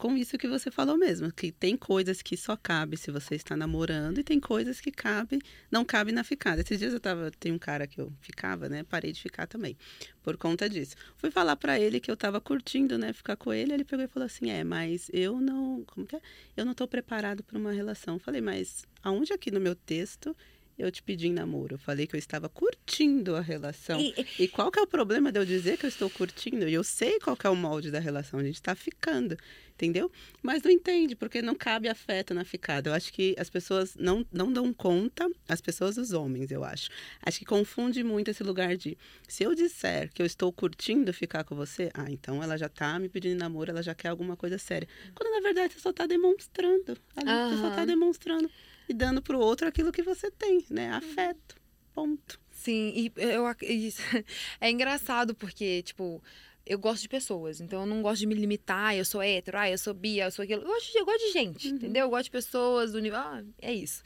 [0.00, 3.54] com isso que você falou mesmo, que tem coisas que só cabe se você está
[3.54, 5.38] namorando e tem coisas que cabe,
[5.70, 6.62] não cabe na ficada.
[6.62, 8.82] Esses dias eu tava, tem um cara que eu ficava, né?
[8.82, 9.76] Parei de ficar também,
[10.22, 10.96] por conta disso.
[11.18, 14.08] Fui falar para ele que eu tava curtindo, né, ficar com ele, ele pegou e
[14.08, 16.20] falou assim: "É, mas eu não, como que é?
[16.56, 18.18] Eu não tô preparado para uma relação".
[18.18, 20.34] Falei: "Mas aonde aqui no meu texto
[20.80, 21.74] eu te pedi em namoro.
[21.74, 24.00] Eu falei que eu estava curtindo a relação.
[24.00, 26.68] E, e qual que é o problema de eu dizer que eu estou curtindo?
[26.68, 28.40] E eu sei qual que é o molde da relação.
[28.40, 29.36] A gente está ficando,
[29.74, 30.10] entendeu?
[30.42, 32.88] Mas não entende, porque não cabe afeto na ficada.
[32.88, 36.88] Eu acho que as pessoas não, não dão conta, as pessoas, os homens, eu acho.
[37.22, 38.96] Acho que confunde muito esse lugar de,
[39.28, 42.98] se eu disser que eu estou curtindo ficar com você, ah, então ela já está
[42.98, 44.88] me pedindo namoro, ela já quer alguma coisa séria.
[45.14, 46.96] Quando na verdade você só está demonstrando.
[47.16, 47.54] Ali.
[47.54, 48.50] Você só está demonstrando
[48.90, 50.90] e dando para o outro aquilo que você tem, né?
[50.90, 51.56] Afeto.
[51.94, 52.40] Ponto.
[52.50, 53.44] Sim, e eu
[54.60, 56.22] é engraçado porque, tipo,
[56.66, 59.70] eu gosto de pessoas, então eu não gosto de me limitar, eu sou hétero, ah,
[59.70, 60.62] eu sou bi, eu sou aquilo.
[60.62, 61.74] Eu gosto de, eu gosto de gente, uhum.
[61.74, 62.06] entendeu?
[62.06, 63.18] Eu gosto de pessoas, do nível.
[63.18, 64.02] Ah, é isso.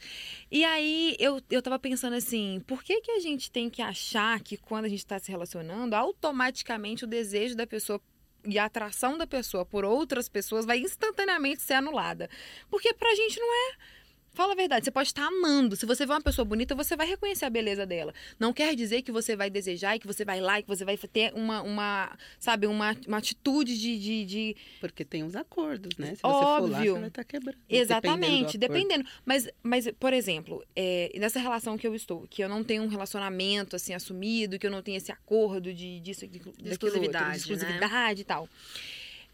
[0.49, 4.39] E aí eu, eu tava pensando assim, por que, que a gente tem que achar
[4.39, 7.99] que quando a gente tá se relacionando, automaticamente o desejo da pessoa
[8.47, 12.29] e a atração da pessoa por outras pessoas vai instantaneamente ser anulada?
[12.69, 13.94] Porque pra gente não é
[14.35, 15.75] Fala a verdade, você pode estar amando.
[15.75, 18.13] Se você vê uma pessoa bonita, você vai reconhecer a beleza dela.
[18.37, 20.83] Não quer dizer que você vai desejar e que você vai lá e que você
[20.83, 24.55] vai ter uma, uma sabe, uma, uma atitude de, de, de...
[24.81, 26.15] Porque tem os acordos, né?
[26.15, 26.67] Se você Óbvio.
[26.67, 27.57] for lá, você vai estar quebrando.
[27.69, 29.03] Exatamente, dependendo.
[29.03, 29.09] dependendo.
[29.25, 32.87] Mas, mas, por exemplo, é, nessa relação que eu estou, que eu não tenho um
[32.87, 37.27] relacionamento assim assumido, que eu não tenho esse acordo de disso, de, daquilo exclusividade, outro,
[37.27, 37.31] né?
[37.31, 38.49] de exclusividade e tal.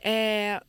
[0.04, 0.62] É,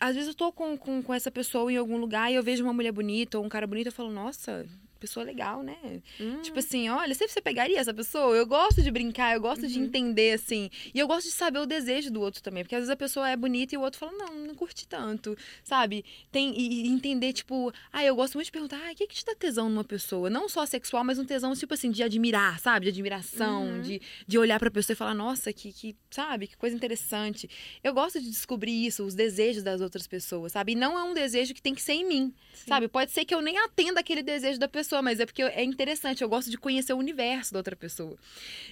[0.00, 2.62] às vezes eu tô com, com, com essa pessoa em algum lugar e eu vejo
[2.62, 4.66] uma mulher bonita ou um cara bonito, eu falo, nossa,
[4.96, 5.76] pessoa legal, né?
[6.20, 6.40] Hum.
[6.42, 8.36] Tipo assim, olha, sempre você pegaria essa pessoa?
[8.36, 10.70] Eu gosto de brincar, eu gosto de entender, assim.
[10.94, 12.62] E eu gosto de saber o desejo do outro também.
[12.62, 15.36] Porque às vezes a pessoa é bonita e o outro fala, não, não curti tanto,
[15.62, 16.04] sabe?
[16.30, 19.24] Tem, e, entender, tipo, ah, eu gosto muito de perguntar, ah, o que, que te
[19.24, 20.30] dá tesão numa pessoa?
[20.30, 22.84] Não só sexual, mas um tesão, tipo assim, de admirar, sabe?
[22.84, 26.46] De admiração, de, de olhar pra pessoa e falar, nossa, que, que, sabe?
[26.46, 27.48] Que coisa interessante.
[27.82, 30.72] Eu gosto de descobrir isso, os desejos das outras pessoas, sabe?
[30.72, 32.88] E não é um desejo que tem que ser em mim, sabe?
[32.88, 36.22] Pode ser que eu nem atenda aquele desejo da pessoa, mas é porque é interessante,
[36.22, 38.16] eu gosto de conhecer o universo da outra pessoa.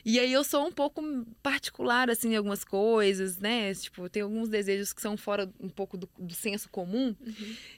[0.05, 1.03] E aí eu sou um pouco
[1.43, 3.73] particular, assim, em algumas coisas, né?
[3.75, 7.15] Tipo, tem alguns desejos que são fora um pouco do, do senso comum.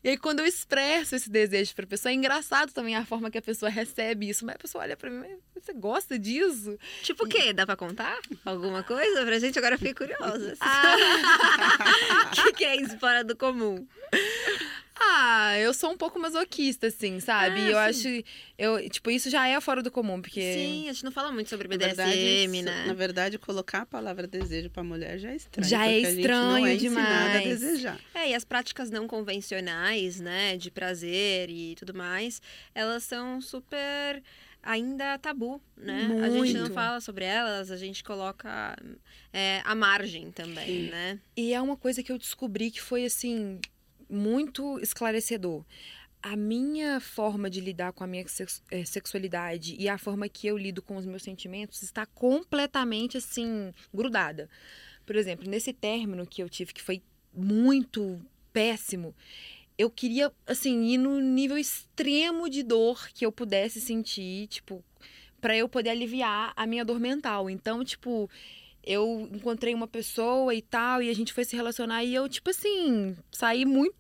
[0.03, 3.39] E aí quando eu expresso esse desejo pra pessoa, é engraçado também a forma que
[3.39, 4.45] a pessoa recebe isso.
[4.45, 5.19] Mas a pessoa olha pra mim,
[5.55, 6.79] mas você gosta disso?
[7.03, 7.53] Tipo o quê?
[7.53, 8.19] Dá pra contar?
[8.45, 9.59] Alguma coisa pra gente?
[9.59, 10.57] Agora eu fiquei curiosa.
[10.61, 10.97] Ah.
[12.27, 13.87] O que, que é isso fora do comum?
[14.99, 17.61] Ah, eu sou um pouco masoquista, assim, sabe?
[17.61, 18.19] Ah, eu sim.
[18.19, 18.25] acho.
[18.59, 20.41] Eu, tipo, isso já é fora do comum, porque.
[20.41, 21.95] Sim, a gente não fala muito sobre Na BDSM,
[22.51, 22.85] verdade, né?
[22.87, 25.69] na verdade, colocar a palavra desejo pra mulher já é estranho.
[25.69, 27.61] Já é não é estranho ensinada a demais.
[27.61, 28.01] desejar.
[28.15, 32.41] É, e as práticas não convencionais, né, de prazer e tudo mais,
[32.75, 34.23] elas são super
[34.63, 36.09] ainda tabu, né?
[36.23, 36.73] A gente não Muito.
[36.75, 38.77] fala sobre elas, a gente coloca
[39.33, 41.21] é, à margem também, né?
[41.37, 43.61] E é uma coisa que eu descobri que foi, assim,
[44.09, 45.65] muito esclarecedor.
[46.23, 48.25] A minha forma de lidar com a minha
[48.71, 53.73] eh, sexualidade e a forma que eu lido com os meus sentimentos está completamente, assim,
[53.95, 54.49] grudada.
[55.05, 57.01] Por exemplo, nesse término que eu tive, que foi
[57.33, 58.21] muito
[58.53, 59.15] péssimo,
[59.79, 64.83] eu queria, assim, ir no nível extremo de dor que eu pudesse sentir, tipo,
[65.41, 67.49] para eu poder aliviar a minha dor mental.
[67.51, 68.29] Então, tipo,
[68.87, 72.51] eu encontrei uma pessoa e tal, e a gente foi se relacionar, e eu, tipo
[72.51, 73.97] assim, saí muito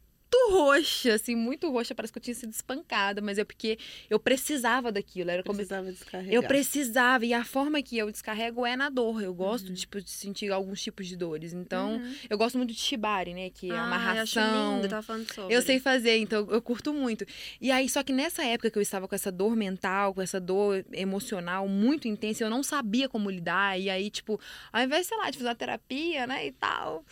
[0.50, 3.78] roxa, assim, muito roxa, parece que eu tinha sido espancada, mas é porque
[4.08, 6.34] eu precisava daquilo, era como Precisava descarregar.
[6.34, 9.22] eu precisava, e a forma que eu descarrego é na dor.
[9.22, 11.52] Eu gosto tipo, de sentir alguns tipos de dores.
[11.52, 13.50] Então, eu gosto muito de shibari, né?
[13.50, 14.42] Que é Ah, amarração.
[14.42, 15.54] Eu lindo, eu tava falando sobre.
[15.54, 17.24] Eu sei fazer, então eu curto muito.
[17.60, 20.40] E aí, só que nessa época que eu estava com essa dor mental, com essa
[20.40, 23.78] dor emocional muito intensa, eu não sabia como lidar.
[23.78, 24.40] E aí, tipo,
[24.72, 27.04] ao invés, sei lá, de fazer uma terapia, né, e tal,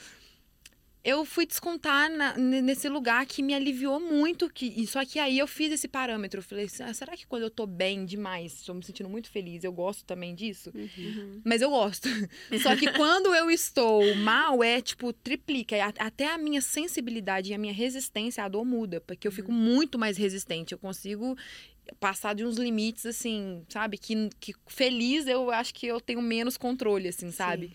[1.05, 4.48] eu fui descontar na- nesse lugar que me aliviou muito.
[4.48, 6.38] Que, só que aí eu fiz esse parâmetro.
[6.38, 9.62] Eu falei, "Ah, será que quando eu tô bem demais, estou me sentindo muito feliz,
[9.64, 10.72] eu gosto também disso?
[10.74, 11.42] Uhum.
[11.44, 12.09] Mas eu gosto.
[12.72, 15.76] Só que quando eu estou mal, é tipo, triplica.
[15.98, 19.00] Até a minha sensibilidade e a minha resistência à dor muda.
[19.00, 20.72] Porque eu fico muito mais resistente.
[20.72, 21.36] Eu consigo
[22.05, 23.96] passar de uns limites, assim, sabe?
[23.96, 27.72] Que, que feliz eu acho que eu tenho menos controle, assim, sabe?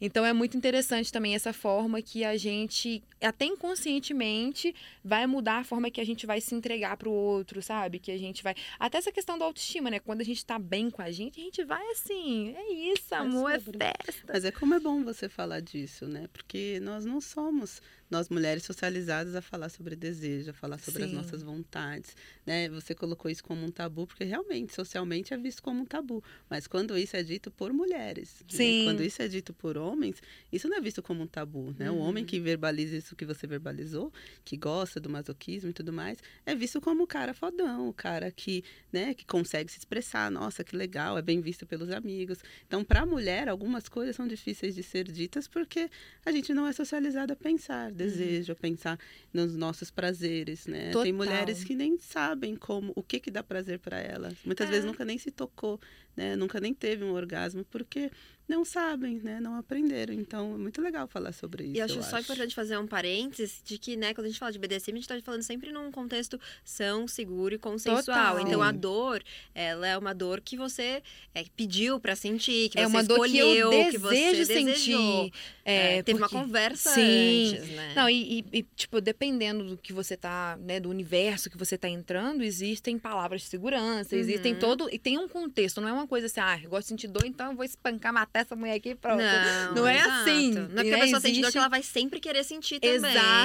[0.00, 4.72] Então é muito interessante também essa forma que a gente, até inconscientemente,
[5.04, 7.98] vai mudar a forma que a gente vai se entregar pro outro, sabe?
[7.98, 8.54] Que a gente vai.
[8.78, 9.98] Até essa questão da autoestima, né?
[9.98, 12.54] Quando a gente tá bem com a gente, a gente vai assim.
[12.56, 13.78] É isso, amor, é sobre.
[13.78, 14.32] festa.
[14.32, 16.28] Mas é como é bom você falar disso, né?
[16.32, 17.82] Porque nós não somos,
[18.12, 21.16] nós mulheres socializadas a falar sobre desejo, a falar sobre as Sim.
[21.16, 22.68] nossas vontades, né?
[22.68, 26.22] Você colocou isso como um tabu, porque realmente, socialmente é visto como um tabu.
[26.48, 28.56] Mas quando isso é dito por mulheres, né?
[28.56, 28.84] Sim.
[28.84, 31.90] quando isso é dito por homens, isso não é visto como um tabu, né?
[31.90, 34.12] O homem que verbaliza isso que você verbalizou,
[34.44, 38.30] que gosta do masoquismo e tudo mais, é visto como o cara fodão, o cara
[38.30, 42.38] que, né, que consegue se expressar, nossa, que legal, é bem visto pelos amigos.
[42.66, 45.88] Então, para a mulher, algumas coisas são difíceis de ser ditas porque
[46.26, 48.98] a gente não é socializada a pensar desejo, a pensar
[49.32, 50.84] nos nossos prazeres, né?
[50.84, 51.12] Tem Total.
[51.12, 54.34] mulheres que nem sabem como, o que que dá prazer para elas.
[54.44, 55.80] Muitas vezes nunca nem se tocou,
[56.16, 56.36] né?
[56.36, 58.10] Nunca nem teve um orgasmo porque
[58.48, 59.40] não sabem, né?
[59.40, 60.12] Não aprenderam.
[60.14, 61.76] Então, é muito legal falar sobre isso.
[61.76, 64.38] E eu acho eu só importante fazer um parênteses de que, né, quando a gente
[64.38, 68.02] fala de BDSM, a gente tá falando sempre num contexto são, seguro e consensual.
[68.04, 68.40] Total.
[68.40, 69.22] Então a dor,
[69.54, 71.02] ela é uma dor que você
[71.34, 74.54] é, pediu pra sentir, que é você uma dor que eu escolheu, que desejo você
[74.54, 75.32] sentir.
[75.64, 77.54] É, É, teve uma porque- conversa Sim.
[77.56, 77.92] antes, né?
[77.94, 81.88] Não, e, e- tipo, dependendo do que você tá, né, do universo que você tá
[81.88, 84.58] entrando, existem palavras de segurança, existem Uhum.
[84.58, 84.88] todo.
[84.92, 87.24] E tem um contexto, não é uma coisa assim, ah, eu gosto de sentir dor,
[87.24, 89.22] então eu vou espancar, matar essa mulher aqui pronto.
[89.22, 90.10] Não, Não é exato.
[90.10, 90.50] assim.
[90.52, 90.96] Não é porque né?
[90.96, 92.96] a pessoa sente dor Existe- que ela vai sempre querer sentir também.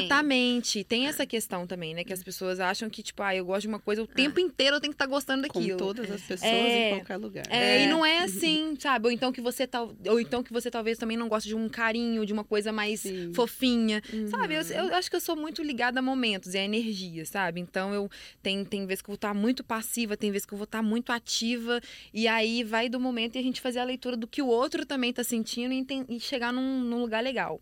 [0.01, 0.83] Exatamente.
[0.83, 2.03] Tem essa questão também, né?
[2.03, 4.77] Que as pessoas acham que, tipo, ah, eu gosto de uma coisa, o tempo inteiro
[4.77, 5.77] eu tenho que estar gostando Com daquilo.
[5.77, 6.91] todas as pessoas É.
[6.91, 7.45] em qualquer lugar.
[7.49, 7.83] É, É.
[7.83, 9.07] e não é assim, sabe?
[9.07, 11.67] Ou então que você tal, ou então que você talvez também não goste de um
[11.69, 13.33] carinho, de uma coisa mais Sim.
[13.33, 14.27] fofinha, Uhum.
[14.29, 14.55] sabe?
[14.55, 17.59] Eu, eu acho que eu sou muito ligada a momentos e a energia, sabe?
[17.61, 18.09] Então eu
[18.41, 20.81] tem tem vezes que eu vou estar muito passiva, tem vezes que eu vou estar
[20.81, 21.81] muito ativa
[22.13, 24.76] e aí vai do momento e a gente fazer a leitura do que o outro
[24.85, 27.61] também tá sentindo e, enten- e chegar num, num lugar legal.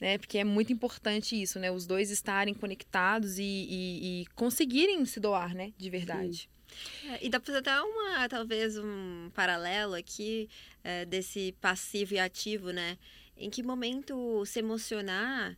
[0.00, 1.70] Né, porque é muito importante isso, né?
[1.70, 5.72] Os dois estarem conectados e, e- e conseguirem se doar, né?
[5.78, 6.50] De verdade.
[7.08, 10.48] É, e dá fazer até uma, talvez, um paralelo aqui
[10.82, 12.98] é, desse passivo e ativo, né?
[13.36, 15.56] Em que momento se emocionar.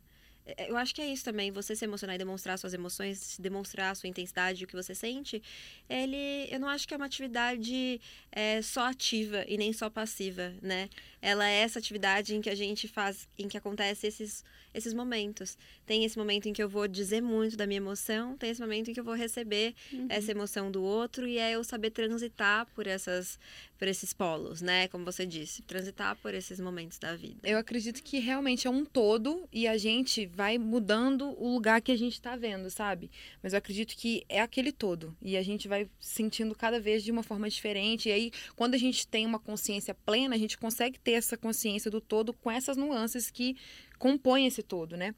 [0.55, 3.91] É, Eu acho que é isso também, você se emocionar e demonstrar suas emoções, demonstrar
[3.91, 5.41] a sua intensidade, o que você sente.
[5.89, 7.99] Ele, eu não acho que é uma atividade
[8.31, 10.89] é, só ativa e nem só passiva, né?
[11.21, 14.43] Ela é essa atividade em que a gente faz, em que acontece esses,
[14.73, 15.57] esses momentos.
[15.85, 18.89] Tem esse momento em que eu vou dizer muito da minha emoção, tem esse momento
[18.89, 19.73] em que eu vou receber
[20.09, 23.39] essa emoção do outro e é eu saber transitar por essas
[23.77, 24.87] por esses polos, né?
[24.87, 27.37] Como você disse, transitar por esses momentos da vida.
[27.43, 31.91] Eu acredito que realmente é um todo e a gente vai mudando o lugar que
[31.91, 33.11] a gente tá vendo, sabe?
[33.41, 37.11] Mas eu acredito que é aquele todo e a gente vai sentindo cada vez de
[37.11, 38.09] uma forma diferente.
[38.09, 41.89] E aí, quando a gente tem uma consciência plena, a gente consegue ter essa consciência
[41.89, 43.55] do todo com essas nuances que
[43.97, 45.15] compõem esse todo, né?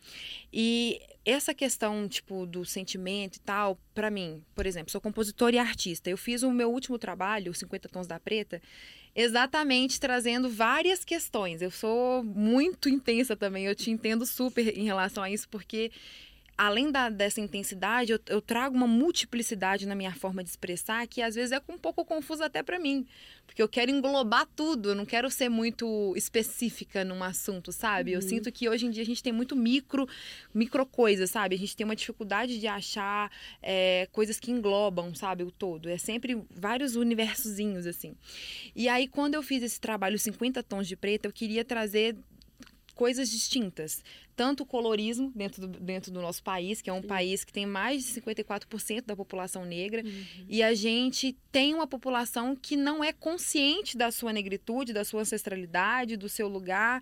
[0.54, 5.58] E essa questão, tipo, do sentimento e tal, pra mim, por exemplo, sou compositora e
[5.58, 6.08] artista.
[6.08, 8.62] Eu fiz o meu último trabalho, 50 Tons da Preta,
[9.16, 11.60] exatamente trazendo várias questões.
[11.60, 15.92] Eu sou muito intensa também, eu te entendo super em relação a isso, porque
[16.60, 21.22] além da, dessa intensidade, eu, eu trago uma multiplicidade na minha forma de expressar que
[21.22, 23.08] às vezes é um pouco confusa até pra mim.
[23.46, 28.12] Porque eu quero englobar tudo, eu não quero ser muito específica num assunto, sabe?
[28.12, 30.06] Eu sinto que hoje em dia a gente tem muito micro,
[30.54, 31.56] micro coisas, sabe?
[31.56, 33.32] A gente tem uma dificuldade de achar
[33.64, 35.88] é, coisas que englobam, sabe, o todo.
[35.88, 38.16] É sempre vários universozinhos, assim.
[38.76, 42.18] E aí, quando eu fiz esse trabalho 50 Tons de Preta, eu queria trazer
[43.00, 44.04] coisas distintas.
[44.36, 47.66] Tanto o colorismo dentro do, dentro do nosso país, que é um país que tem
[47.66, 50.04] mais de 54% da população negra,
[50.50, 55.22] e a gente tem uma população que não é consciente da sua negritude, da sua
[55.22, 57.02] ancestralidade, do seu lugar.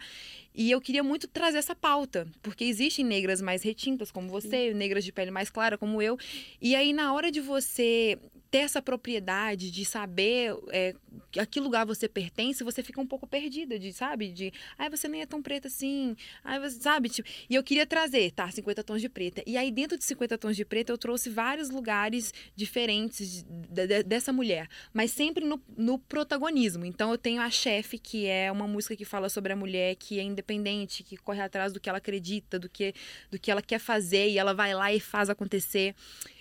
[0.53, 5.03] E eu queria muito trazer essa pauta, porque existem negras mais retintas, como você, negras
[5.03, 6.15] de pele mais clara, como eu.
[6.61, 8.19] E aí, na hora de você
[8.49, 10.95] ter essa propriedade de saber é,
[11.37, 14.31] a que lugar você pertence, você fica um pouco perdida, de, sabe?
[14.31, 17.09] De, ai, você nem é tão preta assim, ai, você, sabe?
[17.09, 19.43] Tipo, e eu queria trazer, tá, 50 tons de preta.
[19.45, 24.03] E aí, dentro de 50 tons de preta, eu trouxe vários lugares diferentes de- de-
[24.03, 26.85] dessa mulher, mas sempre no, no protagonismo.
[26.85, 30.19] Então, eu tenho a chefe, que é uma música que fala sobre a mulher que
[30.19, 32.93] é independente, que corre atrás do que ela acredita, do que,
[33.29, 35.93] do que ela quer fazer, e ela vai lá e faz acontecer.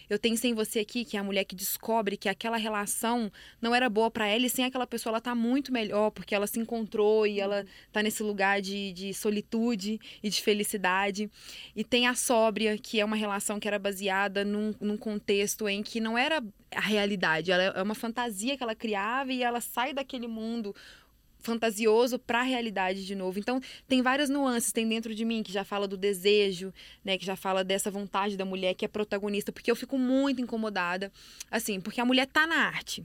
[0.08, 3.30] Eu tenho Sem Você Aqui, que é a mulher que descobre que aquela relação
[3.60, 6.46] não era boa pra ela e sem aquela pessoa ela tá muito melhor, porque ela
[6.46, 11.30] se encontrou e ela tá nesse lugar de, de solitude e de felicidade.
[11.74, 15.82] E tem a Sóbria, que é uma relação que era baseada num, num contexto em
[15.82, 16.42] que não era
[16.74, 20.74] a realidade, ela é uma fantasia que ela criava e ela sai daquele mundo
[21.46, 23.38] fantasioso para a realidade de novo.
[23.38, 26.74] Então, tem várias nuances, tem dentro de mim que já fala do desejo,
[27.04, 30.42] né, que já fala dessa vontade da mulher que é protagonista, porque eu fico muito
[30.42, 31.10] incomodada,
[31.50, 33.04] assim, porque a mulher tá na arte.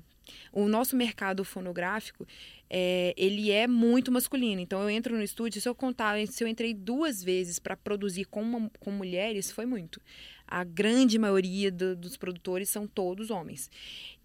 [0.52, 2.28] O nosso mercado fonográfico,
[2.74, 4.62] é, ele é muito masculino.
[4.62, 8.24] Então, eu entro no estúdio, se eu contar, se eu entrei duas vezes para produzir
[8.26, 10.00] com, uma- com mulheres, foi muito.
[10.48, 13.70] A grande maioria do- dos produtores são todos homens.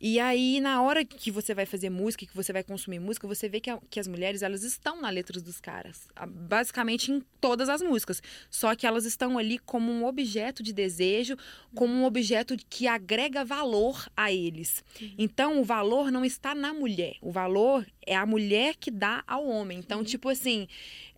[0.01, 3.49] E aí, na hora que você vai fazer música, que você vai consumir música, você
[3.49, 6.07] vê que, a- que as mulheres, elas estão na letras dos caras.
[6.29, 8.21] Basicamente em todas as músicas.
[8.51, 11.37] Só que elas estão ali como um objeto de desejo,
[11.75, 14.85] como um objeto que agrega valor a eles.
[15.17, 17.17] Então, o valor não está na mulher.
[17.21, 19.79] O valor é a mulher que dá ao homem.
[19.79, 20.69] Então, tipo assim,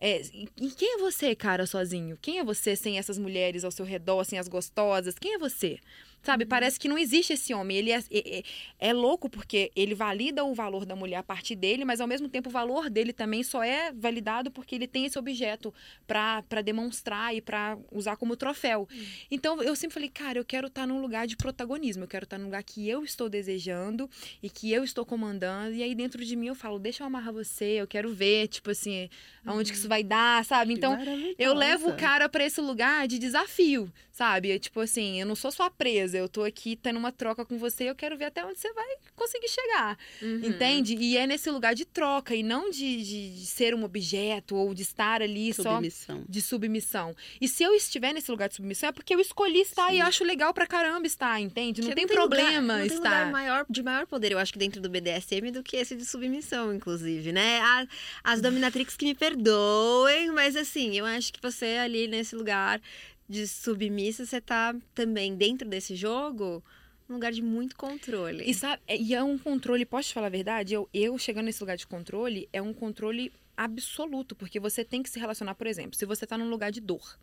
[0.01, 0.21] é,
[0.57, 2.17] e quem é você, cara, sozinho?
[2.21, 5.17] Quem é você sem essas mulheres ao seu redor, sem as gostosas?
[5.17, 5.79] Quem é você?
[6.21, 7.77] Sabe, parece que não existe esse homem.
[7.77, 8.43] Ele é, é,
[8.79, 12.29] é louco porque ele valida o valor da mulher a partir dele, mas ao mesmo
[12.29, 15.73] tempo o valor dele também só é validado porque ele tem esse objeto
[16.07, 18.87] pra pra demonstrar e pra usar como troféu.
[19.29, 22.37] Então eu sempre falei, cara, eu quero estar num lugar de protagonismo, eu quero estar
[22.37, 24.09] num lugar que eu estou desejando
[24.41, 25.73] e que eu estou comandando.
[25.75, 28.69] E aí dentro de mim eu falo, deixa eu amarrar você, eu quero ver, tipo
[28.71, 29.09] assim,
[29.45, 30.73] aonde que isso vai dar, sabe?
[30.73, 30.93] Então
[31.37, 34.51] eu levo o cara pra esse lugar de desafio, sabe?
[34.51, 37.57] É Tipo assim, eu não sou só presa, eu tô aqui tendo uma troca com
[37.57, 39.97] você, eu quero ver até onde você vai conseguir chegar.
[40.21, 40.41] Uhum.
[40.45, 40.95] Entende?
[40.95, 44.73] E é nesse lugar de troca e não de, de, de ser um objeto ou
[44.73, 46.23] de estar ali só Submissão.
[46.27, 47.15] de submissão.
[47.39, 49.97] E se eu estiver nesse lugar de submissão é porque eu escolhi estar Sim.
[49.97, 51.81] e acho legal pra caramba estar, entende?
[51.81, 53.09] Não tem, lugar- problema não tem estar.
[53.09, 56.05] lugar maior, de maior poder, eu acho que dentro do BDSM do que esse de
[56.05, 57.59] submissão, inclusive, né?
[57.61, 57.87] A-
[58.23, 62.81] as dominatrix que me perdoem, mas assim, eu acho que você ali nesse lugar
[63.29, 66.63] de submissa, você tá também dentro desse jogo,
[67.07, 68.43] num lugar de muito controle.
[68.49, 70.73] E, sabe, é- e é um controle, posso te falar a verdade?
[70.73, 75.09] Eu, eu chegando nesse lugar de controle, é um controle absoluto, porque você tem que
[75.09, 77.17] se relacionar, por exemplo, se você tá num lugar de dor.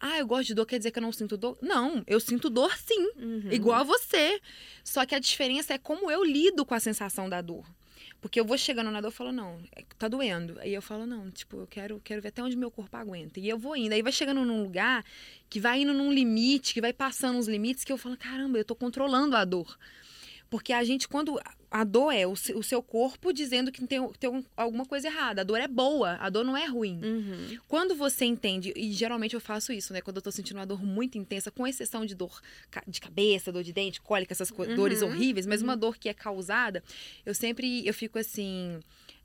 [0.00, 1.56] Ah, eu gosto de dor, quer dizer que eu não sinto dor?
[1.62, 3.52] Não, eu sinto dor sim, Uhum.
[3.52, 4.40] igual a você.
[4.82, 7.64] Só que a diferença é como eu lido com a sensação da dor.
[8.20, 10.58] Porque eu vou chegando na dor e falo, não, é- tá doendo.
[10.60, 13.40] Aí eu falo, não, tipo, eu quero, quero ver até onde meu corpo aguenta.
[13.40, 13.92] E eu vou indo.
[13.92, 15.04] Aí vai chegando num lugar
[15.50, 18.64] que vai indo num limite, que vai passando uns limites, que eu falo, caramba, eu
[18.64, 19.78] tô controlando a dor.
[20.52, 21.40] Porque a gente, quando.
[21.70, 25.08] A dor é o, se- o seu corpo dizendo que tem, tem um- alguma coisa
[25.08, 25.40] errada.
[25.40, 27.00] A dor é boa, a dor não é ruim.
[27.02, 27.58] Uhum.
[27.66, 30.02] Quando você entende, e geralmente eu faço isso, né?
[30.02, 32.42] Quando eu tô sentindo uma dor muito intensa, com exceção de dor
[32.86, 36.12] de cabeça, dor de dente, cólica, essas Uhum, dores horríveis, mas uma dor que é
[36.14, 36.84] causada,
[37.24, 38.78] eu sempre eu fico assim.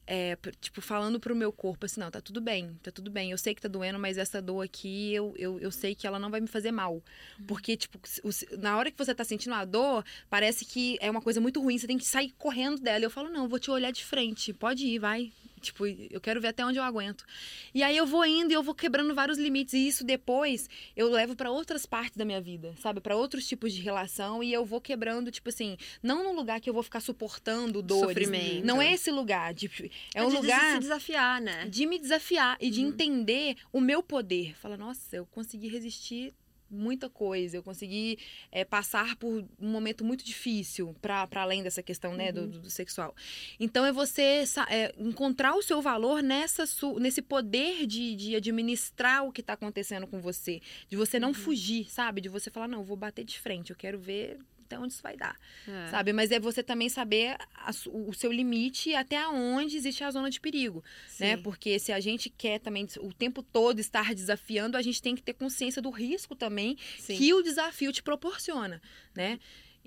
[0.08, 3.32] É, tipo, falando pro meu corpo assim, não, tá tudo bem, tá tudo bem.
[3.32, 6.18] Eu sei que tá doendo, mas essa dor aqui, eu, eu, eu sei que ela
[6.18, 7.03] não vai me fazer mal.
[7.45, 11.22] Porque, tipo, o na hora que você tá sentindo a dor, parece que é uma
[11.22, 13.03] coisa muito ruim, você tem que sair correndo dela.
[13.03, 15.32] Eu falo, não, eu vou te olhar de frente, pode ir, vai.
[15.60, 17.26] Tipo, eu quero ver até onde eu aguento.
[17.74, 19.74] E aí eu vou indo e eu vou quebrando vários limites.
[19.74, 22.99] E isso depois eu levo pra outras partes da minha vida, sabe?
[23.01, 24.43] Pra outros tipos de relação.
[24.43, 28.10] E eu vou quebrando, tipo assim, não num lugar que eu vou ficar suportando dores.
[28.10, 28.66] Sofrimento.
[28.66, 29.53] Não é esse lugar.
[29.53, 29.70] De,
[30.14, 31.66] é, um de lugar se desafiar, né?
[31.66, 32.88] de me desafiar e de Uhum.
[32.89, 34.55] entender o meu poder.
[34.58, 36.34] Fala, nossa, eu consegui resistir
[36.70, 38.18] muita coisa, eu consegui
[38.51, 42.47] é, passar por um momento muito difícil para além dessa questão né, do, Uhum.
[42.49, 43.15] do- do sexual.
[43.59, 49.26] Então é você é, encontrar o seu valor nessa su- nesse poder de, de administrar
[49.26, 51.22] o que está acontecendo com você, de você Uhum.
[51.22, 52.22] não fugir, sabe?
[52.22, 54.38] De você falar, não, eu vou bater de frente, eu quero ver
[54.68, 55.36] até onde isso vai dar
[55.68, 55.88] É.
[55.89, 56.13] sabe?
[56.13, 60.30] Mas é você também saber a o seu limite e até onde existe a zona
[60.30, 60.84] de perigo,
[61.20, 61.38] né?
[61.38, 65.22] Porque se a gente quer também o tempo todo estar desafiando, a gente tem que
[65.24, 67.18] ter consciência do risco também Sim.
[67.18, 68.82] que o desafio te proporciona,
[69.15, 69.39] né?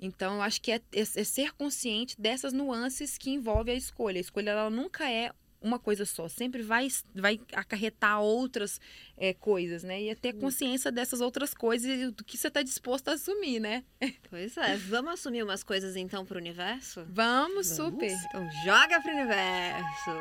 [0.03, 4.17] Então, eu acho que é, é- é ser consciente dessas nuances que envolve a escolha.
[4.17, 5.31] A escolha, ela nunca é
[5.61, 8.81] uma coisa só, sempre vai, vai acarretar outras
[9.15, 10.01] é, coisas, né?
[10.01, 13.59] E é ter consciência dessas outras coisas e do que você está disposto a assumir,
[13.59, 13.83] né?
[14.29, 14.77] Pois é.
[14.77, 17.05] Vamos assumir umas coisas então pro universo?
[17.09, 17.93] Vamos, Vamos.
[17.93, 18.11] super!
[18.11, 20.11] Então joga pro universo.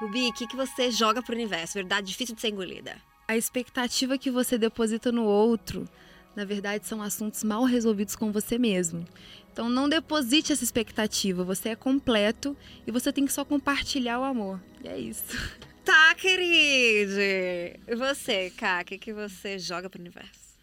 [0.00, 1.74] Rubi, o que, que você joga pro universo?
[1.74, 2.96] Verdade difícil de ser engolida.
[3.28, 5.88] A expectativa que você deposita no outro,
[6.34, 9.04] na verdade, são assuntos mal resolvidos com você mesmo.
[9.52, 11.44] Então, não deposite essa expectativa.
[11.44, 12.56] Você é completo
[12.86, 14.60] e você tem que só compartilhar o amor.
[14.82, 15.24] E é isso.
[15.84, 17.10] Tá, querido.
[17.88, 20.56] E você, Ká, o que, que você joga pro universo?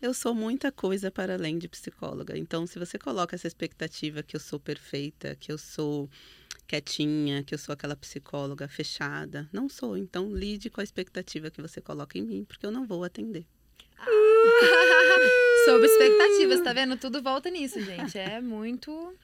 [0.00, 2.38] Eu sou muita coisa para além de psicóloga.
[2.38, 6.08] Então, se você coloca essa expectativa que eu sou perfeita, que eu sou
[6.68, 9.96] quietinha, que eu sou aquela psicóloga fechada, não sou.
[9.96, 13.44] Então, lide com a expectativa que você coloca em mim, porque eu não vou atender.
[15.64, 16.96] Sobre expectativas, tá vendo?
[16.96, 18.18] Tudo volta nisso, gente.
[18.18, 19.14] É muito.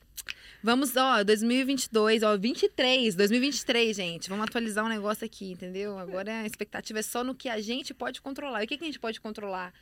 [0.62, 4.28] Vamos, ó, 2022, ó, 23, 2023, gente.
[4.28, 5.98] Vamos atualizar um negócio aqui, entendeu?
[5.98, 8.62] Agora a expectativa é só no que a gente pode controlar.
[8.62, 9.72] E o que, que a gente pode controlar?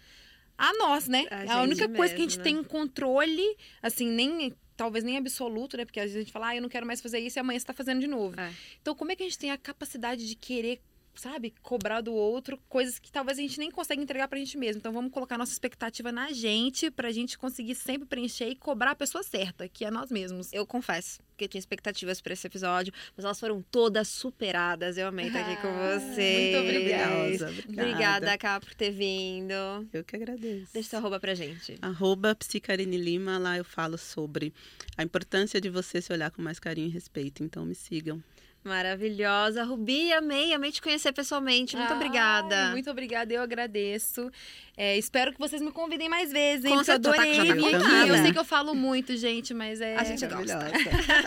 [0.57, 1.27] A nós, né?
[1.31, 2.45] A A, gente única coisa que a gente mesma.
[2.45, 4.53] tem controle, assim, nem.
[4.77, 5.85] Talvez nem absoluto, né?
[5.85, 7.59] Porque às vezes a gente fala, ah, eu não quero mais fazer isso e amanhã
[7.59, 8.39] você tá fazendo de novo.
[8.39, 8.53] É.
[8.83, 10.81] Então, como é que a gente tem a capacidade de querer,
[11.21, 14.79] sabe, cobrar do outro coisas que talvez a gente nem consegue entregar pra gente mesmo?
[14.81, 18.95] Então, vamos colocar nossa expectativa na gente pra gente conseguir sempre preencher e cobrar a
[18.95, 20.53] pessoa certa, que é nós mesmos.
[20.53, 24.97] Eu confesso que eu tinha expectativas pra esse episódio, mas elas foram todas superadas.
[24.97, 26.51] Eu amei estar aqui com Ah, você.
[26.53, 27.25] muito obrigada.
[27.25, 27.65] Obrigada.
[27.69, 29.53] Obrigada, Ká, por ter vindo.
[29.93, 30.73] Eu que agradeço.
[30.73, 31.77] Deixa seu arroba pra gente.
[31.83, 34.53] Arroba Psicarine Lima, lá eu falo sobre
[34.97, 37.43] a importância de você se olhar com mais carinho e respeito.
[37.43, 38.23] Então me sigam.
[38.65, 39.63] Maravilhosa.
[39.63, 41.77] Rubi, amei, amei te conhecer pessoalmente.
[41.77, 42.71] Muito Ai, obrigada.
[42.71, 44.31] Muito obrigada, eu agradeço.
[44.75, 46.75] É, espero que vocês me convidem mais vezes, hein?
[46.75, 48.09] Com eu adorei tá vir aqui.
[48.09, 49.97] Eu sei que eu falo muito, gente, mas é...
[49.97, 50.59] A gente gosta.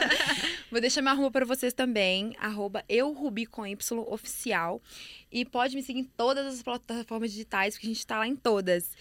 [0.71, 3.77] Vou deixar meu arroba para vocês também, arroba eurubi com Y
[4.07, 4.81] oficial.
[5.31, 8.35] E pode me seguir em todas as plataformas digitais, porque a gente tá lá em
[8.35, 8.91] todas.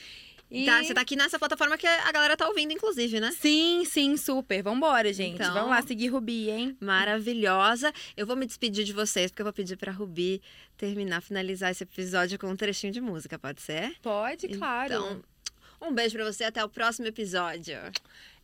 [0.51, 0.65] E...
[0.65, 3.33] Tá, você tá aqui nessa plataforma que a galera tá ouvindo, inclusive, né?
[3.33, 4.63] Sim, sim, super.
[4.63, 5.35] Vambora, gente.
[5.35, 6.77] Então- Vamos lá seguir Rubi, hein?
[6.81, 7.93] Maravilhosa.
[8.17, 10.41] Eu vou me despedir de vocês, porque eu vou pedir pra Rubi
[10.77, 13.95] terminar, finalizar esse episódio com um trechinho de música, pode ser?
[14.03, 14.93] Pode, claro.
[14.95, 15.23] Então,
[15.89, 17.77] Um beijo pra você, até o próximo episódio.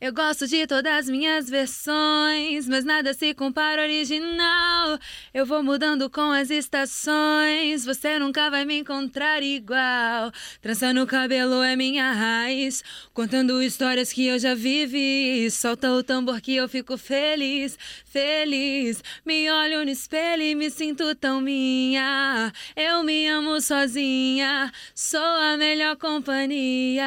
[0.03, 4.99] Eu gosto de todas as minhas versões, mas nada se compara ao original.
[5.33, 10.33] Eu vou mudando com as estações, você nunca vai me encontrar igual.
[10.61, 12.83] Trançando o cabelo é minha raiz,
[13.15, 15.49] contando histórias que eu já vivi.
[15.53, 19.05] Solta o tambor que eu fico feliz, feliz.
[19.25, 22.53] Me olho no espelho e me sinto tão minha.
[22.75, 27.05] Eu me amo sozinha, sou a melhor companhia.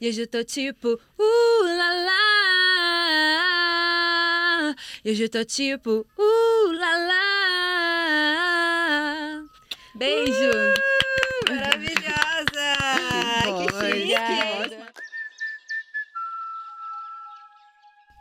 [0.00, 2.24] E hoje eu tô tipo uh la la.
[5.04, 7.24] E hoje eu tô tipo, uh la la.
[9.94, 10.50] Beijo!
[10.50, 10.93] Uh,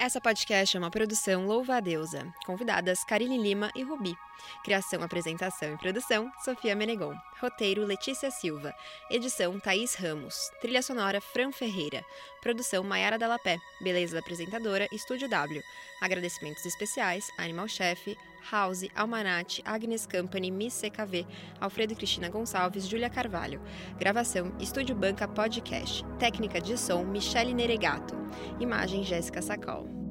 [0.03, 2.27] Essa podcast é uma produção Louva a Deusa.
[2.45, 4.13] Convidadas Karine Lima e Rubi.
[4.61, 7.15] Criação, apresentação e produção Sofia Menegon.
[7.39, 8.75] Roteiro Letícia Silva.
[9.09, 10.35] Edição Thaís Ramos.
[10.59, 12.03] Trilha sonora Fran Ferreira.
[12.41, 13.57] Produção Maiara Dalapé.
[13.79, 15.63] Beleza da apresentadora Estúdio W.
[16.01, 18.17] Agradecimentos especiais Animal Chef,
[18.51, 21.25] House, Almanate, Agnes Company, Miss CKV,
[21.59, 23.61] Alfredo Cristina Gonçalves, Júlia Carvalho.
[23.97, 26.03] Gravação Estúdio Banca Podcast.
[26.19, 28.15] Técnica de som Michele Neregato.
[28.59, 30.02] Imagem Jéssica Sacol.